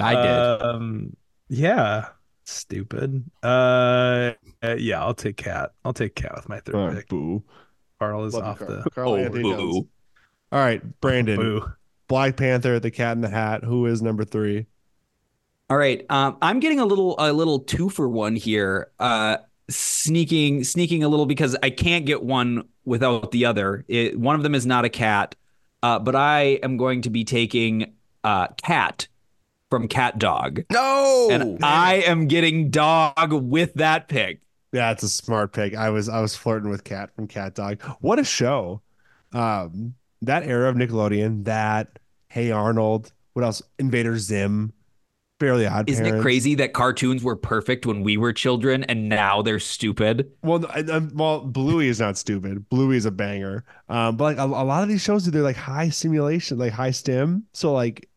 [0.00, 0.62] I did.
[0.62, 1.16] Um,
[1.48, 2.08] yeah.
[2.44, 3.24] Stupid.
[3.42, 4.32] Uh,
[4.76, 5.72] yeah, I'll take Cat.
[5.84, 7.08] I'll take Cat with my third Oh, pick.
[7.08, 7.42] boo.
[8.00, 8.82] Karl is Love off Karl.
[8.82, 9.56] the Karl Oh, Anthony boo.
[9.56, 9.86] Towns.
[10.52, 11.36] All right, Brandon.
[11.36, 11.72] boo.
[12.08, 13.62] Black Panther, The Cat in the Hat.
[13.64, 14.66] Who is number three?
[15.68, 16.04] All right.
[16.08, 18.90] Um, I'm getting a little a little two for one here.
[18.98, 19.38] Uh,
[19.68, 23.84] sneaking sneaking a little because I can't get one without the other.
[23.88, 25.34] It, one of them is not a cat,
[25.82, 27.92] uh, but I am going to be taking
[28.22, 29.08] uh, cat
[29.68, 31.28] from Cat Dog, No.
[31.32, 34.40] and I am getting dog with that pick.
[34.72, 35.74] That's a smart pick.
[35.74, 37.82] I was I was flirting with Cat from Cat Dog.
[38.00, 38.82] What a show!
[39.32, 41.44] Um, that era of Nickelodeon.
[41.44, 41.98] That
[42.28, 43.12] Hey Arnold.
[43.32, 43.62] What else?
[43.80, 44.72] Invader Zim.
[45.38, 46.20] Fairly Odd Isn't Parents.
[46.20, 50.30] it crazy that cartoons were perfect when we were children and now they're stupid?
[50.42, 52.68] Well, I, I, well, Bluey is not stupid.
[52.68, 53.64] Bluey is a banger.
[53.88, 56.90] Um, but like a, a lot of these shows, they're like high simulation, like high
[56.90, 57.44] stim.
[57.52, 58.08] So like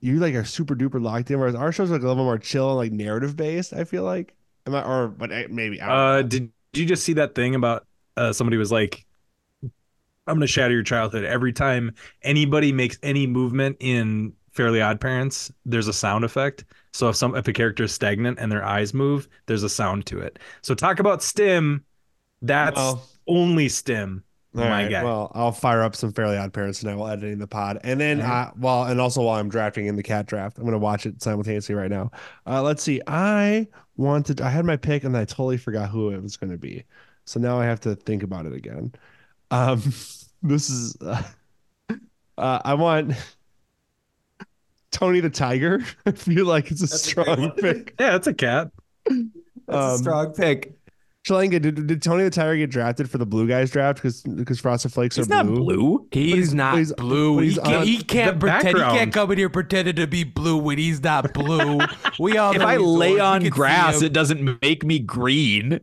[0.00, 1.38] you like are super duper locked in.
[1.38, 3.72] Whereas our shows are like a little more chill and like narrative based.
[3.72, 4.34] I feel like,
[4.66, 5.80] am I or but eh, maybe.
[5.80, 6.22] I don't Uh, know.
[6.22, 9.04] did, did you just see that thing about uh, somebody was like,
[9.62, 11.24] I'm going to shatter your childhood.
[11.24, 16.64] Every time anybody makes any movement in Fairly Odd Parents, there's a sound effect.
[16.92, 20.04] So if some if a character is stagnant and their eyes move, there's a sound
[20.06, 20.40] to it.
[20.62, 21.84] So talk about stim.
[22.42, 24.24] That's Well, only stim.
[24.56, 25.04] All my right, guy.
[25.04, 28.20] Well, I'll fire up some Fairly Odd Parents tonight while editing the pod, and then
[28.20, 31.22] uh, well, and also while I'm drafting in the cat draft, I'm gonna watch it
[31.22, 32.10] simultaneously right now.
[32.46, 33.00] Uh, let's see.
[33.06, 34.40] I wanted.
[34.40, 36.84] I had my pick, and I totally forgot who it was going to be.
[37.26, 38.92] So now I have to think about it again.
[39.50, 39.80] Um,
[40.42, 40.96] this is.
[41.00, 41.22] Uh,
[42.38, 43.12] uh, I want
[44.98, 45.80] Tony the Tiger.
[46.06, 47.50] I feel like it's a That's strong one.
[47.52, 47.94] pick.
[48.00, 48.70] Yeah, that's a cat.
[49.06, 49.20] That's
[49.68, 50.74] a Um, strong pick.
[51.26, 54.60] Chelanga, did, did Tony the Tiger get drafted for the Blue Guys draft because because
[54.60, 55.56] Frosted Flakes He's are not blue?
[55.98, 56.08] blue.
[56.10, 57.34] He's, he's- not he's- blue.
[57.36, 58.78] but He can't, he can't the pretend.
[58.78, 61.80] He can't come in here pretending to be blue when he's not blue.
[62.18, 62.54] we all.
[62.56, 65.80] If I lay on grass, it doesn't make me green.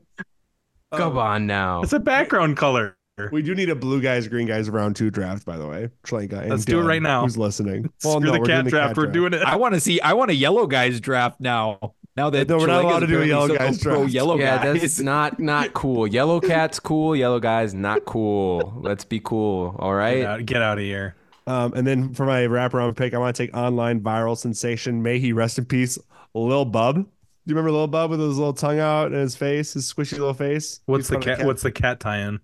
[0.93, 1.81] Come on now.
[1.83, 2.94] It's a background color.
[3.31, 5.89] We do need a blue guys, green guys round two draft, by the way.
[6.03, 7.21] Chelanga, and Let's do it right now.
[7.21, 7.89] Who's listening?
[7.99, 8.97] Screw the we're cat doing draft.
[8.97, 9.41] We're doing it.
[9.41, 10.01] I want to see.
[10.01, 11.93] I want a yellow guys draft now.
[12.17, 14.13] Now that No, we're not Chelanga's allowed to do a yellow so guys pro draft.
[14.13, 14.81] Yellow yeah, guys.
[14.81, 16.07] that's not not cool.
[16.07, 17.15] Yellow cat's cool.
[17.15, 18.73] Yellow guy's not cool.
[18.81, 19.75] Let's be cool.
[19.79, 20.17] All right.
[20.17, 21.15] Get out, get out of here.
[21.47, 25.03] Um, and then for my wraparound pick, I want to take online viral sensation.
[25.03, 25.97] May he rest in peace,
[26.33, 26.95] Lil Bub.
[26.95, 27.01] Do
[27.45, 30.33] you remember Lil Bub with his little tongue out and his face, his squishy little
[30.33, 30.81] face?
[30.85, 32.39] What's the found a cat, What's the cat tie-in?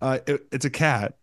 [0.00, 1.16] Uh, it- it's a cat.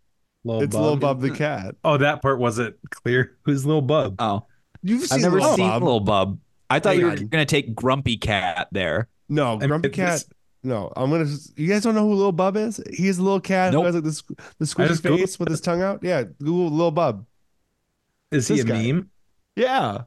[0.46, 0.84] Lil it's Bub?
[0.84, 1.76] Lil Bub the cat.
[1.86, 3.38] Oh, that part wasn't clear.
[3.44, 4.16] Who's Lil Bub?
[4.20, 4.46] Oh,
[4.82, 5.84] You've seen I've never Lil seen Bub.
[5.84, 6.40] Lil Bub.
[6.70, 7.28] I thought Hang you were on.
[7.28, 9.08] gonna take Grumpy Cat there.
[9.30, 10.12] No, I Grumpy mean, Cat.
[10.14, 10.30] this-
[10.64, 11.30] No, I'm gonna.
[11.56, 12.82] You guys don't know who Lil Bub is?
[12.92, 13.82] He's a little cat Nope.
[13.82, 14.22] who has like this
[14.60, 16.04] the squishy just Googled face with his tongue out.
[16.04, 17.26] Yeah, Google Lil Bub.
[18.32, 18.82] Is he a guy.
[18.92, 19.10] meme?
[19.56, 20.04] Yeah,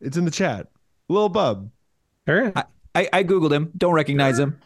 [0.00, 0.68] it's in the chat.
[1.08, 1.70] Lil Bub.
[2.28, 2.52] All right.
[2.94, 3.70] I, I googled him.
[3.76, 4.58] Don't recognize him.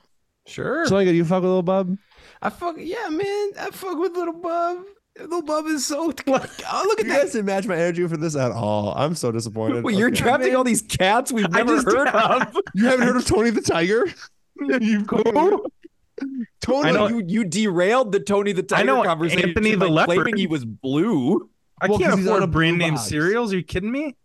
[0.46, 0.86] Sure.
[0.86, 1.96] So you fuck with little Bub?
[2.42, 3.50] I fuck yeah, man.
[3.58, 4.78] I fuck with little Bub.
[5.18, 6.12] Little Bub is so.
[6.26, 7.22] Oh, look at You that.
[7.22, 8.92] guys didn't match my energy for this at all.
[8.96, 9.82] I'm so disappointed.
[9.84, 10.20] Wait, you're Okay.
[10.22, 12.56] drafting all these cats we've never just- heard of.
[12.74, 14.06] You haven't heard of Tony the Tiger?
[14.60, 15.04] you
[16.60, 16.88] Tony.
[16.88, 19.86] I know- you you derailed the Tony the Tiger I know conversation Anthony the by
[19.86, 20.14] Leopard.
[20.16, 21.48] claiming he was blue.
[21.80, 23.06] I Well, 'cause can't he's on a afford brand name box.
[23.08, 23.52] cereals.
[23.52, 24.16] Are you kidding me?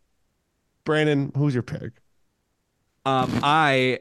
[0.85, 1.91] Brandon, who's your pick?
[3.05, 3.99] Um, I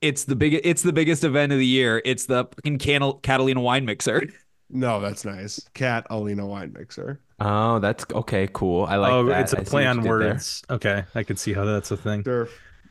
[0.00, 2.00] it's the big it's the biggest event of the year.
[2.04, 4.28] It's the fucking Canal- Catalina wine mixer.
[4.70, 5.60] No, that's nice.
[5.74, 7.20] Cat Alina wine mixer.
[7.40, 8.48] Oh, that's okay.
[8.52, 8.84] Cool.
[8.84, 9.40] I like oh, that.
[9.42, 10.34] it's a I see play on you did there.
[10.34, 10.62] words.
[10.68, 12.22] Okay, I can see how that's a thing.
[12.22, 12.50] Durf.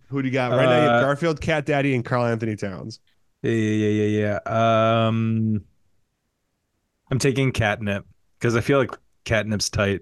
[0.09, 0.51] Who do you got?
[0.51, 2.99] Right now, you have Uh, Garfield, Cat Daddy, and Karl-Anthony Towns.
[3.43, 5.07] Yeah, yeah, yeah, yeah, yeah.
[5.07, 5.63] Um,
[7.11, 8.05] I'm taking catnip
[8.39, 8.91] because I feel like
[9.25, 10.01] catnip's tight.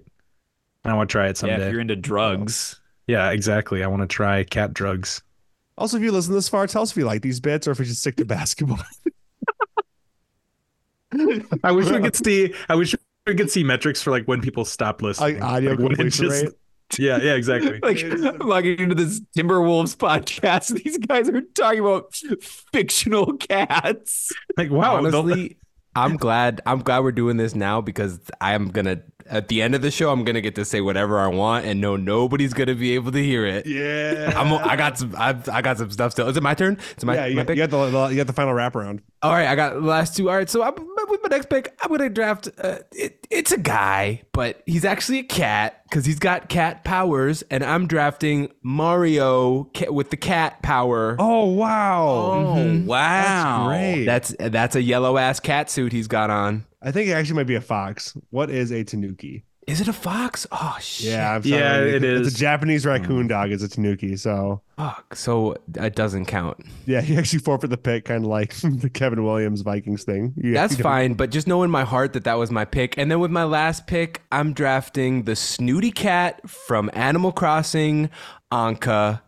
[0.84, 1.66] and I want to try it Yeah, someday.
[1.66, 2.80] if you're into drugs.
[3.06, 3.82] Yeah, exactly.
[3.84, 5.22] I want to try cat drugs.
[5.78, 7.78] Also, if you listen this far, tell us if you like these bits or if
[7.78, 8.78] we should stick to basketball.
[11.64, 12.54] I wish we could see.
[12.68, 12.94] I wish
[13.26, 15.34] we could see metrics for like when people stop listening.
[15.40, 16.52] Like audio Like, completion just- rate.
[16.98, 17.80] Yeah, yeah, exactly.
[17.82, 20.72] Like I'm logging into this Timberwolves podcast.
[20.84, 22.14] These guys are talking about
[22.72, 24.30] fictional cats.
[24.56, 25.56] Like wow, Honestly,
[25.96, 26.60] I'm glad.
[26.64, 29.02] I'm glad we're doing this now because I'm gonna.
[29.28, 31.80] At the end of the show, I'm gonna get to say whatever I want, and
[31.80, 33.66] no, nobody's gonna be able to hear it.
[33.66, 34.32] Yeah.
[34.36, 34.52] I'm.
[34.52, 35.14] I got some.
[35.18, 36.28] I've, I got some stuff still.
[36.28, 36.76] Is it my turn?
[36.96, 38.54] Is it my, yeah, you my got, you, got the, the- you got the final
[38.54, 39.00] wraparound.
[39.26, 40.28] All right, I got the last two.
[40.30, 40.74] All right, so I'm,
[41.08, 42.48] with my next pick, I'm gonna draft.
[42.58, 47.42] Uh, it, it's a guy, but he's actually a cat because he's got cat powers,
[47.50, 51.16] and I'm drafting Mario with the cat power.
[51.18, 52.54] Oh, wow.
[52.56, 52.86] Mhm.
[52.86, 53.68] Wow.
[53.68, 54.04] That's Great.
[54.04, 56.64] That's that's a yellow ass cat suit he's got on.
[56.82, 58.16] I think it actually might be a fox.
[58.30, 59.44] What is a tanuki?
[59.66, 60.46] Is it a fox?
[60.52, 61.10] Oh shit!
[61.10, 61.96] Yeah, I'm Yeah, sorry.
[61.96, 62.34] it It's is.
[62.34, 62.90] a Japanese hmm.
[62.90, 63.50] raccoon dog.
[63.50, 64.16] It's a tanuki.
[64.16, 65.16] So, Fuck.
[65.16, 66.58] So that doesn't count.
[66.86, 70.34] yeah, he actually forfeit the pick, kind of like the Kevin Williams Vikings thing.
[70.36, 72.96] You- That's you fine, but just know in my heart that that was my pick.
[72.96, 78.08] And then with my last pick, I'm drafting the snooty cat from Animal Crossing,
[78.52, 79.20] Ankha.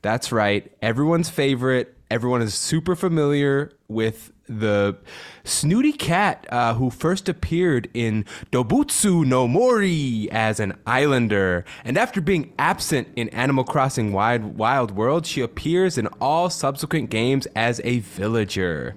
[0.00, 1.94] That's right, everyone's favorite.
[2.10, 4.96] Everyone is super familiar with the
[5.44, 11.64] snooty cat uh, who first appeared in Dobutsu no Mori as an islander.
[11.84, 17.10] And after being absent in Animal Crossing Wild, Wild World, she appears in all subsequent
[17.10, 18.94] games as a villager.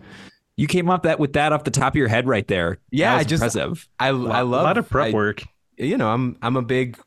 [0.57, 2.77] You came up that with that off the top of your head right there.
[2.91, 3.87] Yeah, That I just impressive.
[3.99, 5.43] I I a love a lot of prep I- work.
[5.77, 6.97] You know, I'm I'm a big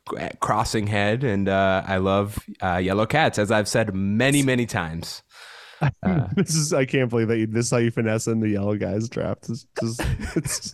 [0.41, 5.23] crossing head, and uh, I love uh, yellow cats, as I've said many many times.
[5.81, 8.49] Uh, this is I can't believe that you, this is how you finesse in the
[8.49, 9.49] yellow guys draft.
[9.49, 10.01] It's just,
[10.35, 10.73] it's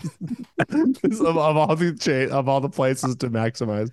[0.59, 3.91] it's of, of all the cha- of all the places to maximize.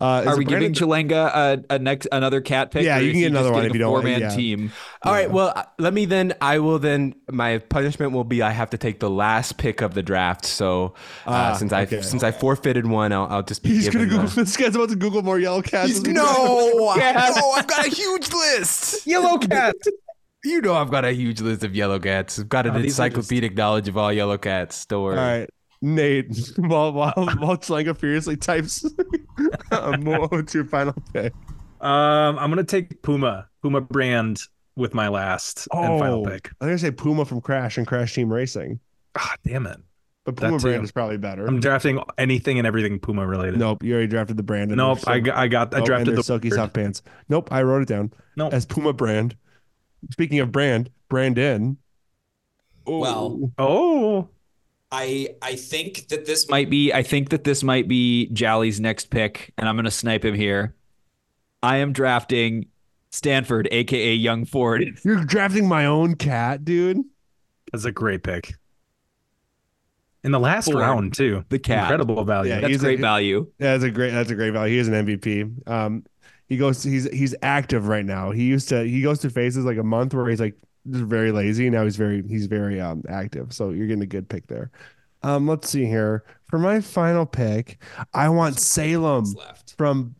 [0.00, 1.26] Uh, Are we Brandon- giving Chelanga
[1.68, 2.84] a, a next another cat pick?
[2.84, 4.28] Yeah, you can get another one if you don't want- Four-man yeah.
[4.36, 4.72] team.
[5.02, 6.34] All right, well, uh, let me then.
[6.40, 7.14] I will then.
[7.30, 10.44] My punishment will be I have to take the last pick of the draft.
[10.46, 10.94] So
[11.26, 14.26] uh, Ah, since I since I forfeited one, I'll, I'll just be He's gonna Google.
[14.28, 16.00] the- This guy's about to Google more yellow cats.
[16.02, 16.94] No, go.
[16.96, 19.06] no, I've got a huge list.
[19.06, 19.74] Yellow cat.
[20.44, 22.38] You know, I've got a huge list of yellow cats.
[22.38, 24.84] I've got an Oh, these are just- encyclopedic knowledge of all yellow cats.
[24.86, 25.16] Don't worry.
[25.18, 26.36] All right, Nate.
[26.58, 28.84] While while while Chelanga furiously types,
[29.72, 31.32] um, what's your final pick?
[31.80, 34.40] Um, I'm gonna take Puma, Puma brand
[34.76, 36.50] with my last and final pick.
[36.60, 38.80] I'm gonna say Puma from Crash and Crash Team Racing,
[39.16, 39.78] Ah, damn it!
[40.24, 41.46] but Puma brand is probably better.
[41.46, 43.58] I'm drafting anything and everything Puma related.
[43.58, 44.70] Nope, you already drafted the brand.
[44.70, 45.00] nope.
[45.02, 47.02] their I got, I got, I drafted their the silky soft pants.
[47.28, 48.52] Nope, I wrote it down Nope.
[48.54, 49.36] as Puma brand.
[50.12, 51.76] Speaking of brand, Brandon.
[52.86, 54.28] Well, Oh,
[54.92, 56.92] I I think that this Might be.
[56.92, 60.34] I think that this might be Jolly's next pick, and I'm going to snipe him
[60.34, 60.74] here.
[61.62, 62.66] I am drafting
[63.10, 64.84] Stanford, aka Young Ford.
[65.02, 66.98] You're drafting my own cat, dude.
[67.72, 68.54] that's a great pick.
[70.22, 71.44] In the last Ford, round too.
[71.50, 71.82] the cat.
[71.84, 72.50] Incredible value.
[72.50, 73.46] Yeah, That's he's a- great value.
[73.58, 74.10] That's a great.
[74.10, 74.74] That's a great value.
[74.74, 75.68] He is an MVP.
[75.68, 76.04] Um,
[76.48, 76.82] he goes.
[76.82, 78.30] He's he's active right now.
[78.30, 78.84] He used to.
[78.84, 80.54] He goes to phases like a month where he's like
[80.90, 81.70] just very lazy.
[81.70, 83.52] Now he's very he's very um active.
[83.52, 84.70] So you're getting a good pick there.
[85.22, 86.24] Um, let's see here.
[86.50, 87.82] For my final pick,
[88.12, 89.74] I want Salem left.
[89.78, 90.14] from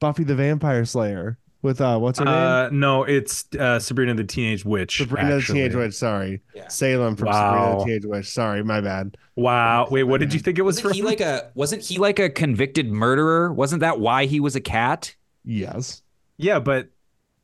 [0.00, 1.38] Buffy the Vampire Slayer.
[1.62, 2.34] with uh, what's her name?
[2.34, 4.98] Uh, no, it's uh, Sabrina the Teenage Witch.
[4.98, 5.60] Sabrina actually.
[5.62, 5.94] the Teenage Witch.
[5.94, 6.68] Sorry, Yeah.
[6.68, 7.32] Salem from Wow.
[7.32, 8.26] Sabrina the Teenage Witch.
[8.30, 9.16] Sorry, my bad.
[9.34, 9.88] Wow.
[9.90, 10.96] Wait, what did you think it was Wasn't from?
[10.96, 13.50] he like a wasn't he like a convicted murderer?
[13.52, 15.14] Wasn't that why he was a cat?
[15.52, 16.02] Yes.
[16.36, 16.88] yeah, but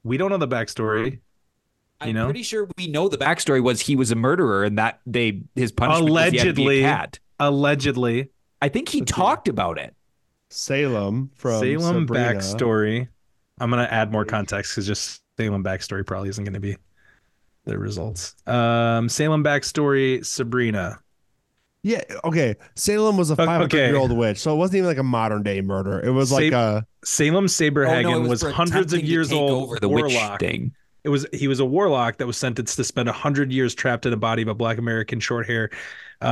[0.05, 1.19] we don't know the backstory.
[2.01, 2.25] I'm You know?
[2.27, 5.73] pretty sure we know the backstory was he was a murderer and that they his
[5.73, 6.81] punishment was he had to be a Allegedly.
[6.83, 7.19] cat.
[7.41, 8.31] Allegedly,
[8.63, 9.15] I think he Let's see.
[9.17, 9.95] talked about it.
[10.51, 12.35] Salem from Salem Sabrina.
[12.35, 13.09] backstory.
[13.59, 16.77] I'm gonna add more context because just Salem backstory probably isn't gonna be
[17.65, 18.37] the results.
[18.47, 20.25] Um, Salem backstory.
[20.25, 21.01] Sabrina.
[21.87, 22.01] Yeah.
[22.25, 22.57] Okay.
[22.75, 23.45] Salem was a Okay.
[23.47, 26.01] 500 year old witch, so it wasn't even like a modern day murder.
[26.01, 29.63] It was like Sa- a Salem Saberhagen Oh, no, it was, hundreds of years old.
[29.65, 30.41] over the witch warlock.
[30.41, 30.73] thing.
[31.05, 34.11] It was he was a warlock that was sentenced to spend hundred years trapped in
[34.11, 35.71] the body of a black American, short hair,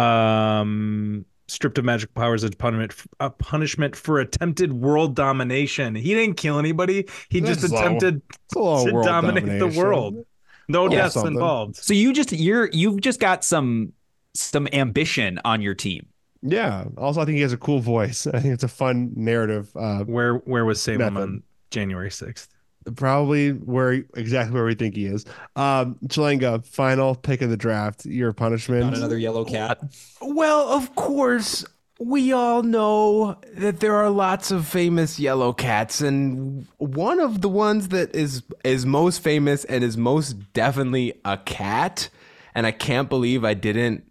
[0.08, 5.94] um, stripped of magic powers as punishment a punishment for attempted world domination.
[5.94, 7.06] He didn't kill anybody.
[7.28, 7.78] He That's just low.
[7.78, 10.24] attempted it's a little to world dominate the world.
[10.68, 11.34] No Yeah, deaths something.
[11.34, 11.76] involved.
[11.76, 13.92] So you just you're you've just got some
[14.34, 16.06] some ambition on your team.
[16.42, 16.84] Yeah.
[16.98, 18.26] Also, I think he has a cool voice.
[18.26, 19.74] I think it's a fun narrative.
[19.74, 21.16] Uh, Where where was Salem Method.
[21.16, 22.48] on January sixth?
[22.96, 25.24] probably where exactly where we think he is.
[25.56, 28.04] Um, Chalenga, final pick of the draft.
[28.04, 28.84] Your punishment.
[28.84, 29.80] Not another yellow cat.
[30.20, 31.64] Well, of course,
[31.98, 37.48] we all know that there are lots of famous yellow cats, and one of the
[37.48, 42.10] ones that is is most famous and is most definitely a cat.
[42.54, 44.04] And I can't believe I didn't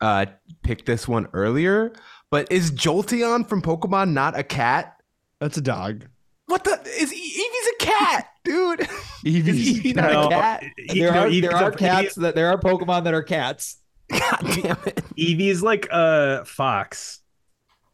[0.00, 0.26] uh,
[0.62, 1.92] pick this one earlier.
[2.30, 4.96] But is Jolteon from Pokemon not a cat?
[5.40, 6.06] That's a dog.
[6.46, 8.80] What the is E- Eevee's a cat, dude?
[8.80, 8.88] Is
[9.24, 9.82] Eevee.
[9.82, 10.26] Eevee not No.
[10.26, 10.64] a cat?
[10.94, 13.78] There are there are cats that there are Pokemon that are cats.
[14.10, 14.96] God damn it!
[15.16, 17.20] Eevee's like a fox.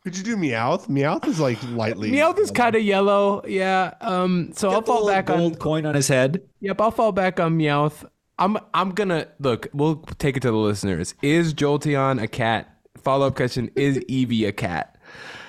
[0.05, 0.87] Could you do Meowth?
[0.89, 2.13] Meowth is like lightly.
[2.13, 3.95] Meowth is kind of yellow, yeah.
[4.01, 6.43] Um, so I'll fall little back on gold coin on his head.
[6.61, 8.05] Yep, I'll fall back on Meowth.
[8.39, 9.69] I'm I'm gonna look.
[9.73, 11.15] We'll take it to the listeners.
[11.23, 12.71] Is Jolteon a cat?
[13.03, 14.99] Follow up question: Is Eevee a cat?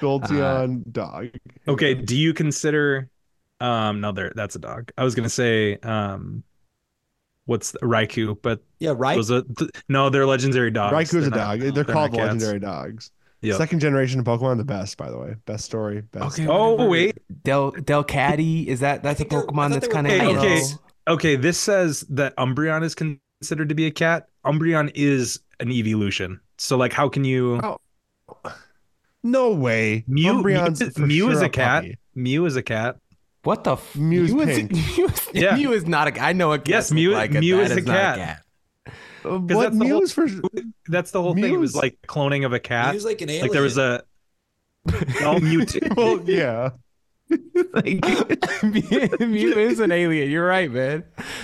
[0.02, 1.30] Jolteon dog.
[1.68, 3.10] Okay, do you consider
[3.60, 4.92] um no there that's a dog.
[4.98, 6.44] I was gonna say um
[7.46, 9.16] what's the, Raikou, but Yeah, right.
[9.16, 10.94] those are th- no, they're legendary dogs.
[10.96, 11.60] Raikou's a They're not- dog.
[11.62, 13.12] They're, they're called legendary dogs.
[13.42, 13.58] Yep.
[13.58, 15.36] Second generation of Pokemon, the best, by the way.
[15.46, 16.02] Best story.
[16.02, 16.40] Best.
[16.48, 20.14] Oh wait, Del Delcatty is that that's a think they're- I Pokemon that's kind of
[20.14, 20.40] Okay, yellow.
[20.46, 20.62] okay.
[21.08, 21.36] Okay.
[21.36, 24.28] This says that Umbreon is considered to be a cat.
[24.46, 26.40] Umbreon is an evolution.
[26.58, 27.60] So like, how can you?
[27.64, 27.78] Oh,
[29.24, 30.04] No way.
[30.08, 31.84] Mew, Mew, Umbreon's is- for Mew is sure a cat.
[31.84, 31.98] puppy.
[32.16, 32.98] Mew is a cat.
[33.44, 34.72] What the f- Mew's Mew is, pink.
[34.74, 35.56] Mew is, Yeah.
[35.56, 36.22] Mew is not a.
[36.22, 36.68] I know a cat.
[36.68, 37.86] Yes, Mew- Like a, Mew is a not
[38.18, 38.44] cat.
[38.88, 38.92] Uh,
[39.46, 40.28] that's What the whole- Mew's for?
[40.90, 41.54] That's the whole thing.
[41.54, 42.94] It was like cloning of a cat.
[42.94, 43.42] He's like an alien.
[43.44, 44.04] like there was a.
[44.86, 45.96] No, Mewtwo.
[45.98, 46.70] Well, yeah.
[47.30, 50.30] Mew Mew is an alien.
[50.30, 51.04] You're right, man.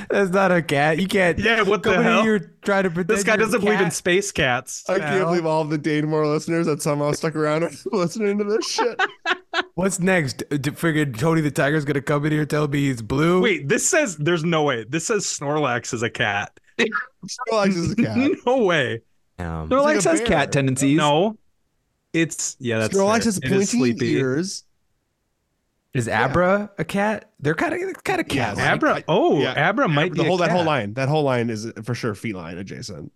[0.09, 0.99] That's not a cat.
[0.99, 1.37] You can't.
[1.39, 2.23] Yeah, what the come in hell?
[2.23, 4.83] here trying to pretend This guy doesn't believe in space cats.
[4.89, 8.65] I can't believe all of the Danemore listeners that somehow stuck around listening to this
[8.69, 9.01] shit.
[9.75, 10.43] What's next?
[10.49, 13.41] D- d- Figured Tony the Tiger's gonna come in here and tell me he's blue.
[13.41, 14.85] Wait, this says there's no way.
[14.87, 16.59] This says Snorlax is a cat.
[16.79, 18.31] Snorlax is a cat.
[18.45, 19.01] no way.
[19.39, 20.27] Um, like Snorlax a has bear.
[20.27, 20.97] cat tendencies.
[20.97, 21.37] No.
[22.13, 23.23] It's yeah, that's Snorlax fair.
[23.25, 23.65] has It is pointy
[23.95, 24.13] sleepy.
[24.13, 24.63] ears.
[25.93, 27.31] Is Abra a cat?
[27.39, 28.57] They're kind of kind of cat.
[28.57, 28.67] Yes.
[28.75, 28.95] Abra.
[28.95, 30.93] I- oh, yeah, Abra might the be whole a that whole line.
[30.95, 33.11] That whole line is for sure feline adjacent.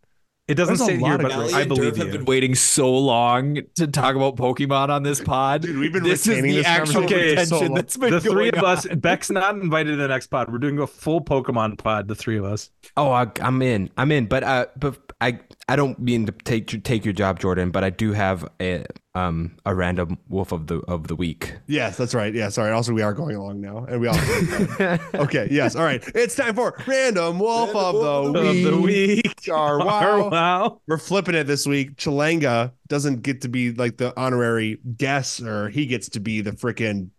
[0.48, 3.58] It doesn't There's say here, but I and believe Durf have been Waiting so long
[3.76, 5.64] to talk about Pokemon on this pod.
[5.64, 7.74] Dude, we've been this is the this actual conversation for so long.
[7.74, 8.86] that's been The three going of us.
[8.96, 10.50] Beck's not invited to the next pod.
[10.50, 12.70] We're doing a full Pokemon pod, the three of us.
[12.96, 13.90] Oh, I, I'm in.
[13.98, 14.28] I'm in.
[14.28, 17.72] But uh, but I I don't mean to take your- take your job, Jordan.
[17.72, 18.86] But I do have a
[19.18, 21.56] um a random wolf of the of the week.
[21.68, 22.34] Yes, that's right.
[22.34, 22.72] Yeah, sorry.
[22.72, 24.16] Also, we are going along now, and we all.
[25.24, 25.48] okay.
[25.50, 25.76] Yes.
[25.76, 26.04] All right.
[26.14, 27.96] It's time for random wolf of
[28.34, 28.64] the Of week.
[28.66, 29.42] the week.
[29.42, 30.30] Jar, wow.
[30.30, 30.82] wow.
[30.88, 31.96] We're flipping it this week.
[31.98, 35.70] Chelanga doesn't get to be like the honorary guesser.
[35.70, 37.10] He gets to be the freaking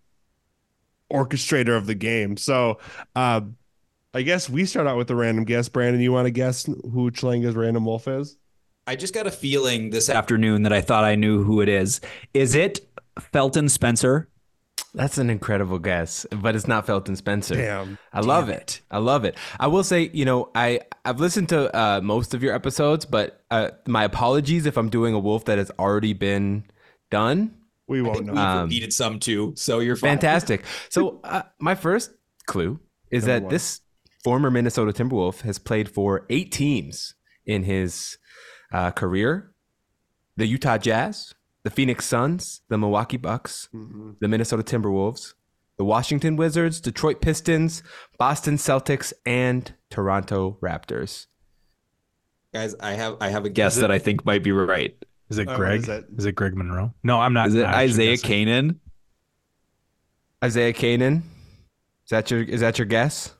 [1.13, 2.37] orchestrator of the game.
[2.37, 2.79] So,
[3.17, 3.41] uh,
[4.15, 5.69] I guess we start out with the random guess.
[5.69, 8.37] Brandon, you want to guess who Chelanga's random wolf is?
[8.89, 11.69] I just got a feeling this this afternoon that I thought I knew who it
[11.69, 12.01] is.
[12.33, 12.81] Is it
[13.21, 14.31] Felton Spencer?
[14.95, 17.55] That's an incredible guess, but it's not Felton Spencer.
[17.55, 17.99] Damn.
[18.15, 18.81] I love it.
[18.91, 19.37] I love it.
[19.61, 23.45] I will say, you know, I I've listened to uh, most of your episodes, but
[23.51, 26.65] uh, my apologies if I'm doing a wolf that has already been
[27.11, 27.55] done.
[27.89, 28.33] We won't think know.
[28.33, 30.13] we've Um, repeated some too, so you're fine.
[30.13, 30.65] Fantastic.
[30.89, 32.11] So uh, my first
[32.47, 32.81] clue
[33.11, 33.53] is Number that one.
[33.53, 33.81] this
[34.25, 37.15] former Minnesota Timberwolf has played for eight teams
[37.45, 38.17] in his
[38.73, 39.53] uh, career:
[40.37, 44.17] the Utah Jazz, the Phoenix Suns, the Milwaukee Bucks, Mhm.
[44.21, 45.35] the Minnesota Timberwolves,
[45.77, 47.83] the Washington Wizards, Detroit Pistons,
[48.19, 51.27] Boston Celtics, and Toronto Raptors.
[52.55, 54.97] Guys, I have I have a guess that I think might be right.
[55.29, 55.81] Is it Oh, Greg?
[55.83, 56.95] is Is it- it, Greg Monroe?
[57.03, 57.49] No, I'm not.
[57.49, 58.29] Is it actually Isaiah guessing.
[58.29, 58.81] Canaan?
[60.43, 61.23] Isaiah Canaan.
[62.05, 63.35] Is that your is that your guess?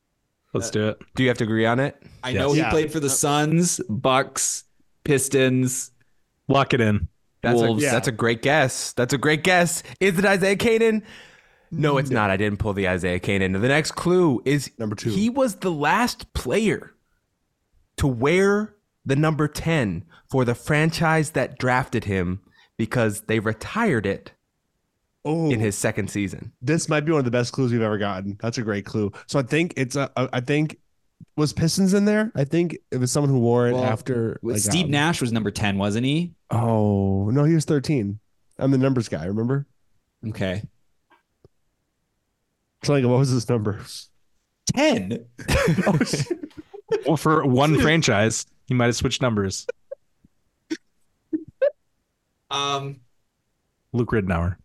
[0.53, 0.99] Let's do it.
[1.15, 2.03] Do you have to agree on it?
[2.23, 2.39] I Yes.
[2.41, 2.71] know he Yeah.
[2.71, 4.65] played for the Suns, Bucks,
[5.09, 5.91] Pistons.
[6.49, 7.09] Lock it in.
[7.43, 7.83] That's Wolves.
[7.83, 7.93] a, Yeah.
[7.93, 8.93] that's a great guess.
[8.93, 9.83] That's a great guess.
[10.01, 11.03] Is it Isaiah Canaan?
[11.71, 12.31] No, it's not.
[12.31, 13.53] I didn't pull the Isaiah Canaan.
[13.53, 15.11] The next clue is Number two.
[15.11, 16.95] He was the last player
[17.97, 22.41] to wear the number 10 for the franchise that drafted him
[22.77, 24.33] because they retired it
[25.25, 26.53] Oh, in his second season.
[26.63, 28.39] this might be one of the best clues we've ever gotten.
[28.41, 29.13] That's a great clue.
[29.27, 30.11] So I think it's a.
[30.17, 30.79] I think
[31.39, 32.31] was Pistons in there.
[32.35, 35.33] I think it was someone who wore it Well, after like, Steve um, Nash was
[35.33, 36.33] number 10, wasn't he?
[36.51, 38.19] Oh no, he was thirteen.
[38.59, 39.25] I'm the numbers guy.
[39.27, 39.67] Remember?
[40.29, 40.63] Okay.
[42.85, 43.81] Tling, what was his number?
[44.75, 45.25] 10.
[47.07, 49.67] Well, for one franchise, he might have switched numbers.
[52.51, 53.01] Um
[53.93, 54.57] Luke Ridnour.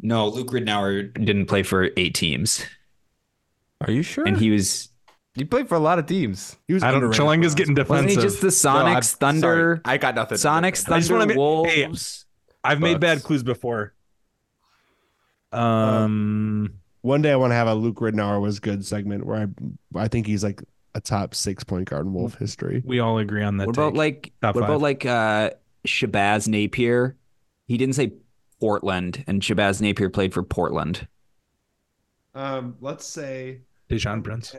[0.00, 2.64] no, Luke Ridnour didn't play for eight teams.
[3.80, 4.24] Are you sure?
[4.26, 4.90] And he was
[5.34, 6.56] he played for a lot of teams.
[6.68, 7.06] He was I don't know.
[7.06, 7.88] underrated Chelanga's for getting us.
[7.88, 8.40] wasn't he defensive.
[8.40, 9.94] just the No, Sonics, Thunder, sorry.
[9.94, 10.38] I got nothing.
[10.38, 12.26] Sonics, I just wanna Thunder, be- hey, Wolves?
[12.64, 13.94] I've made bad clues before.
[15.52, 19.48] Um, One day I want to have a Luke Ridnour was good segment where
[19.94, 20.62] I I think he's like
[20.94, 22.82] a top six point guard in Wolf history.
[22.86, 23.66] we all agree on that.
[23.66, 24.70] What about like Top what five.
[24.70, 25.50] about like uh
[25.86, 27.16] Shabazz Napier?
[27.66, 28.12] He didn't say
[28.60, 31.06] Portland, and Shabazz Napier played for Portland.
[32.34, 33.60] Um, let's say
[33.90, 34.54] Tayshaun Prince?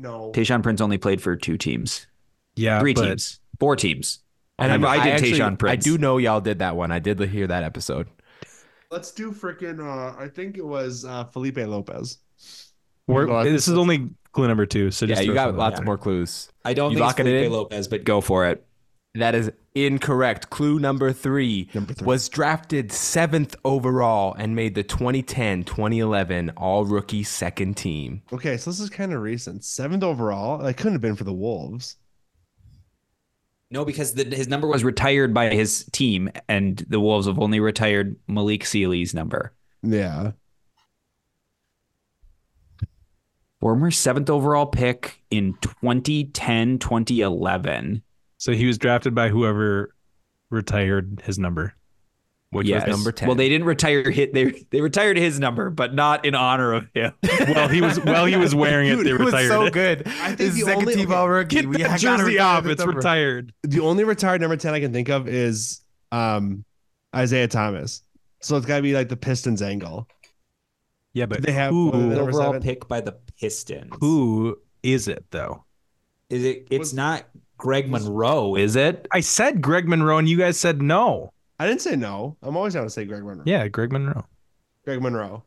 [0.00, 2.06] No, Tayshaun Prince only played for two teams,
[2.56, 4.20] Yeah, three but teams, four teams.
[4.58, 5.72] And I, I did actually- Tayshaun Prince.
[5.72, 6.90] I do know y'all did that one.
[6.92, 8.08] I did hear that episode.
[8.90, 9.80] let's do freaking.
[9.80, 12.18] Uh, I think it was uh, Felipe Lopez.
[13.06, 14.90] We're, Well, this is think only clue number two.
[14.90, 15.86] So Yeah, just you got lots of there.
[15.86, 16.48] more clues.
[16.64, 17.52] I don't You think it's locking it Felipe in?
[17.52, 18.64] Lopez, but go for it.
[19.14, 20.50] That is incorrect.
[20.50, 22.06] Clue number three, Number three.
[22.06, 28.22] was drafted seventh overall and made the 2010 2011 All Rookie Second Team.
[28.32, 29.64] Okay, so this is kind of recent.
[29.64, 30.58] Seventh overall.
[30.58, 31.96] That couldn't have been for the Wolves.
[33.72, 37.60] No, because the, his number was retired by his team, and the Wolves have only
[37.60, 39.52] retired Malik Sealy's number.
[39.82, 40.32] Yeah.
[43.60, 48.02] Former seventh overall pick in 2010, 2011.
[48.40, 49.94] So he was drafted by whoever
[50.50, 51.74] retired his number.
[52.52, 52.84] Which Yes.
[52.88, 53.28] was number 10.
[53.28, 56.88] Well, they didn't retire hit they they retired his number, but not in honor of
[56.94, 57.12] him.
[57.22, 59.72] Well, he was while he was wearing it, Dude, they retired it was so it.
[59.72, 60.02] good.
[60.08, 61.56] I think His the second only- team all rookie.
[61.56, 62.66] Get We that jersey retire off.
[62.66, 62.96] It's number.
[62.96, 63.52] retired.
[63.62, 66.64] The only retired number 10 I can think of is um
[67.16, 68.02] Isiah Thomas.
[68.40, 70.08] So it's got to be like the Pistons angle.
[71.12, 72.62] Yeah, but They have- who, what are they- Number overall seven.
[72.62, 73.92] pick by the Pistons.
[74.00, 75.66] who is it though?
[76.30, 76.66] is it?
[76.70, 77.26] It's Was- not
[77.60, 79.06] Greg Monroe, is it?
[79.12, 81.32] I said Greg Monroe, and you guys said no.
[81.58, 82.36] I didn't say no.
[82.42, 83.42] I'm always going to say Greg Monroe.
[83.46, 84.24] Yeah, Greg Monroe.
[84.84, 85.42] Greg Monroe.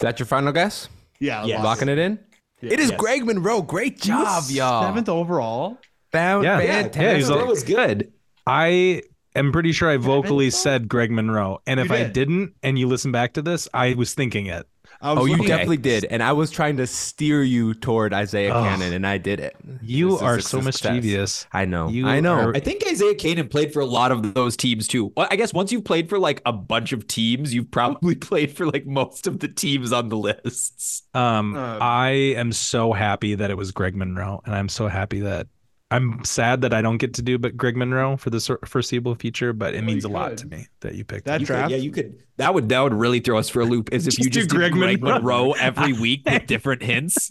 [0.00, 0.88] that your final guess?
[1.18, 1.44] Yeah.
[1.44, 1.62] Yes.
[1.62, 2.18] Locking it in?
[2.62, 2.72] Yeah.
[2.72, 2.98] It is Yes.
[2.98, 3.60] Greg Monroe.
[3.60, 4.82] Great job, y'all.
[4.82, 5.78] Seventh overall.
[6.12, 6.60] Found Yeah.
[6.60, 7.02] Yeah, fantastic.
[7.02, 8.12] Yeah, he's Monroe was good.
[8.46, 9.02] I
[9.36, 12.88] am pretty sure I vocally said Greg Monroe, and You if I didn't, and you
[12.88, 14.66] listen back to this, I was thinking it.
[15.00, 16.04] I was Oh, you looking- definitely did.
[16.06, 18.64] And I was trying to steer you toward Isaiah Ugh.
[18.64, 19.54] Canaan, and I did it.
[19.80, 20.92] You This are so success.
[20.92, 21.46] mischievous.
[21.52, 21.88] I know.
[21.88, 22.34] You I know.
[22.34, 25.12] are- I think Isaiah Canaan played for a lot of those teams too.
[25.16, 28.50] Well, I guess once you've played for like a bunch of teams, you've probably played
[28.56, 31.02] for like most of the teams on the lists.
[31.14, 35.20] Um, Um, I am so happy that it was Greg Monroe, and I'm so happy
[35.20, 35.46] that
[35.90, 39.52] I'm sad that I don't get to do but Greg Monroe for the foreseeable future.
[39.54, 41.52] But it Well, means a you lot to me that you picked That You could-
[41.54, 41.70] draft.
[41.70, 42.18] yeah, you could.
[42.36, 43.92] That would that would really throw us for a loop.
[43.92, 45.18] Is if Just you do just Greg Greg Monroe.
[45.18, 47.30] Monroe every week with different hints.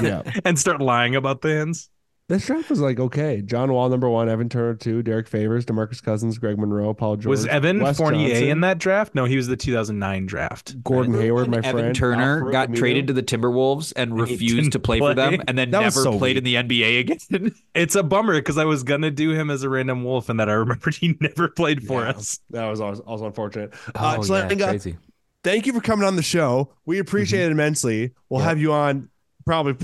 [0.00, 0.22] yeah.
[0.44, 1.90] and start lying about the hands.
[2.28, 3.40] This draft was like okay.
[3.40, 7.26] John Wall number one, Evan Turner two, Derrick Favors, DeMarcus Cousins, Greg Monroe, Paul George.
[7.30, 9.14] Was Evan Wes Fournier Johnson, in that draft?
[9.14, 10.82] No, he was the 2009 draft.
[10.84, 11.96] Gordon Hayward, my Evan friend.
[11.96, 12.76] Turner Alfred got Aminu.
[12.76, 16.18] traded to the Timberwolves and refused to play, for them, and then That never so
[16.18, 16.54] played weak.
[16.56, 17.54] in the NBA again.
[17.74, 20.50] It's a bummer because I was gonna do him as a random wolf, and that
[20.50, 22.10] I remembered he never played for Yeah.
[22.10, 22.40] us.
[22.50, 23.72] That was also, also unfortunate.
[23.94, 24.18] Oh, Uh, yeah,
[24.48, 24.96] Chelanga, crazy.
[25.44, 26.74] thank you for coming on the show.
[26.84, 28.12] We appreciate it immensely.
[28.28, 28.48] We'll Yeah.
[28.48, 29.08] have you on
[29.48, 29.74] probably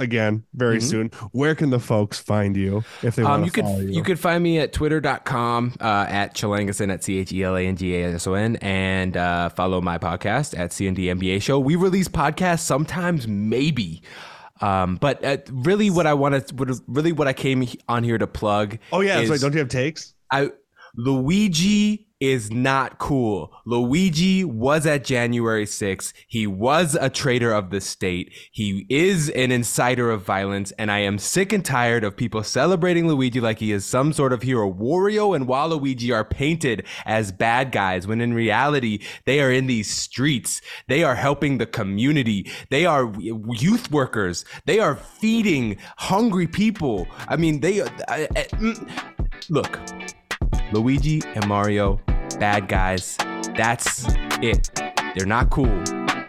[0.00, 0.82] again very Mhm.
[0.82, 1.10] soon.
[1.30, 3.94] Where can the folks find you if they want Um, to you could you.
[3.98, 4.02] you?
[4.02, 7.76] could find me at twitter.com uh, at Chelangason at C H E L A N
[7.76, 11.60] G A S O N and uh, follow my podcast at CND NBA Show.
[11.60, 14.02] We release podcasts sometimes, maybe.
[14.60, 18.26] Um, but uh, really, what I wanted, what, really, what I came on here to
[18.26, 18.78] plug.
[18.92, 19.40] oh yeah, is- right.
[19.40, 20.14] Don't you have takes?
[20.30, 20.50] I
[20.96, 23.52] Luigi is not cool.
[23.66, 26.12] Luigi was at January 6th.
[26.28, 28.32] He was a traitor of the state.
[28.52, 30.70] He is an inciter of violence.
[30.78, 34.32] And I am sick and tired of people celebrating Luigi like he is some sort
[34.32, 34.72] of hero.
[34.72, 39.90] Wario and Waluigi are painted as bad guys when in reality, they are in these
[39.90, 40.60] streets.
[40.86, 42.52] They are helping the community.
[42.70, 44.44] They are youth workers.
[44.64, 47.08] They are feeding hungry people.
[47.26, 47.88] I mean, they, I,
[48.36, 48.88] I, mm,
[49.50, 49.80] look,
[50.72, 52.00] Luigi and Mario,
[52.38, 53.16] bad guys.
[53.56, 54.06] That's
[54.40, 54.70] it.
[55.16, 55.82] They're not cool.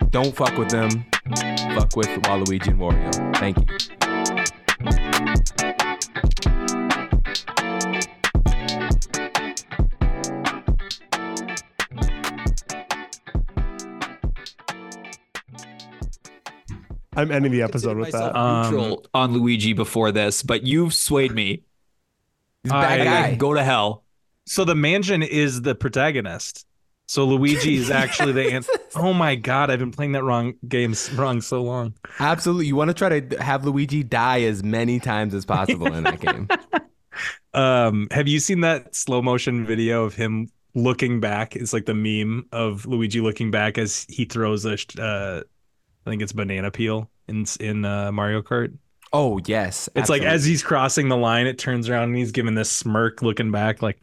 [0.09, 0.89] Don't fuck with them.
[1.75, 3.35] Fuck with Waluigi and Wario.
[3.37, 5.23] Thank you.
[17.15, 18.39] I'm ending the episode with Myself that.
[18.39, 21.61] Um, neutral on Luigi before this, but you've swayed me.
[22.63, 23.35] He's a bad I- guy.
[23.35, 24.02] Go to hell.
[24.45, 26.65] So the mansion is the protagonist.
[27.07, 28.71] So Luigi is actually the answer.
[28.95, 31.93] Oh my god, I've been playing that wrong game wrong so long.
[32.19, 32.67] Absolutely.
[32.67, 36.19] You want to try to have Luigi die as many times as possible in that
[36.19, 36.47] game.
[37.53, 41.55] Um, have you seen that slow motion video of him looking back?
[41.55, 45.41] It's like the meme of Luigi looking back as he throws a, uh,
[46.05, 48.75] I think it's banana peel in in uh, Mario Kart.
[49.11, 49.87] Oh, yes.
[49.95, 53.21] It's like as he's crossing the line, it turns around and he's giving this smirk,
[53.21, 54.01] looking back, like,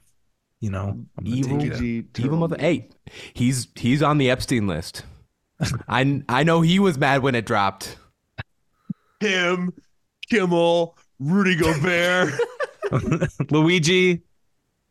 [0.61, 0.89] you know,
[1.19, 1.59] I'm gonna Evil.
[1.59, 2.57] take Evil mother.
[2.59, 2.89] Hey,
[3.35, 5.05] he's he's on the Epstein list.
[5.89, 7.97] I I know he was mad when it dropped.
[9.21, 9.73] Him,
[10.31, 12.33] Kimmel, Rudy Gobert.
[13.51, 14.23] Luigi,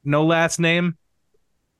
[0.03, 0.95] no last name.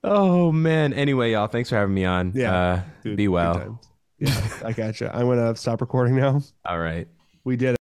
[0.03, 0.93] Oh man.
[0.93, 2.31] Anyway, y'all, thanks for having me on.
[2.35, 3.79] Yeah, Uh, Dude, be well.
[4.17, 5.15] Yeah, I gotcha.
[5.15, 6.41] I'm gonna stop recording now.
[6.65, 7.07] All right.
[7.43, 7.78] We did it.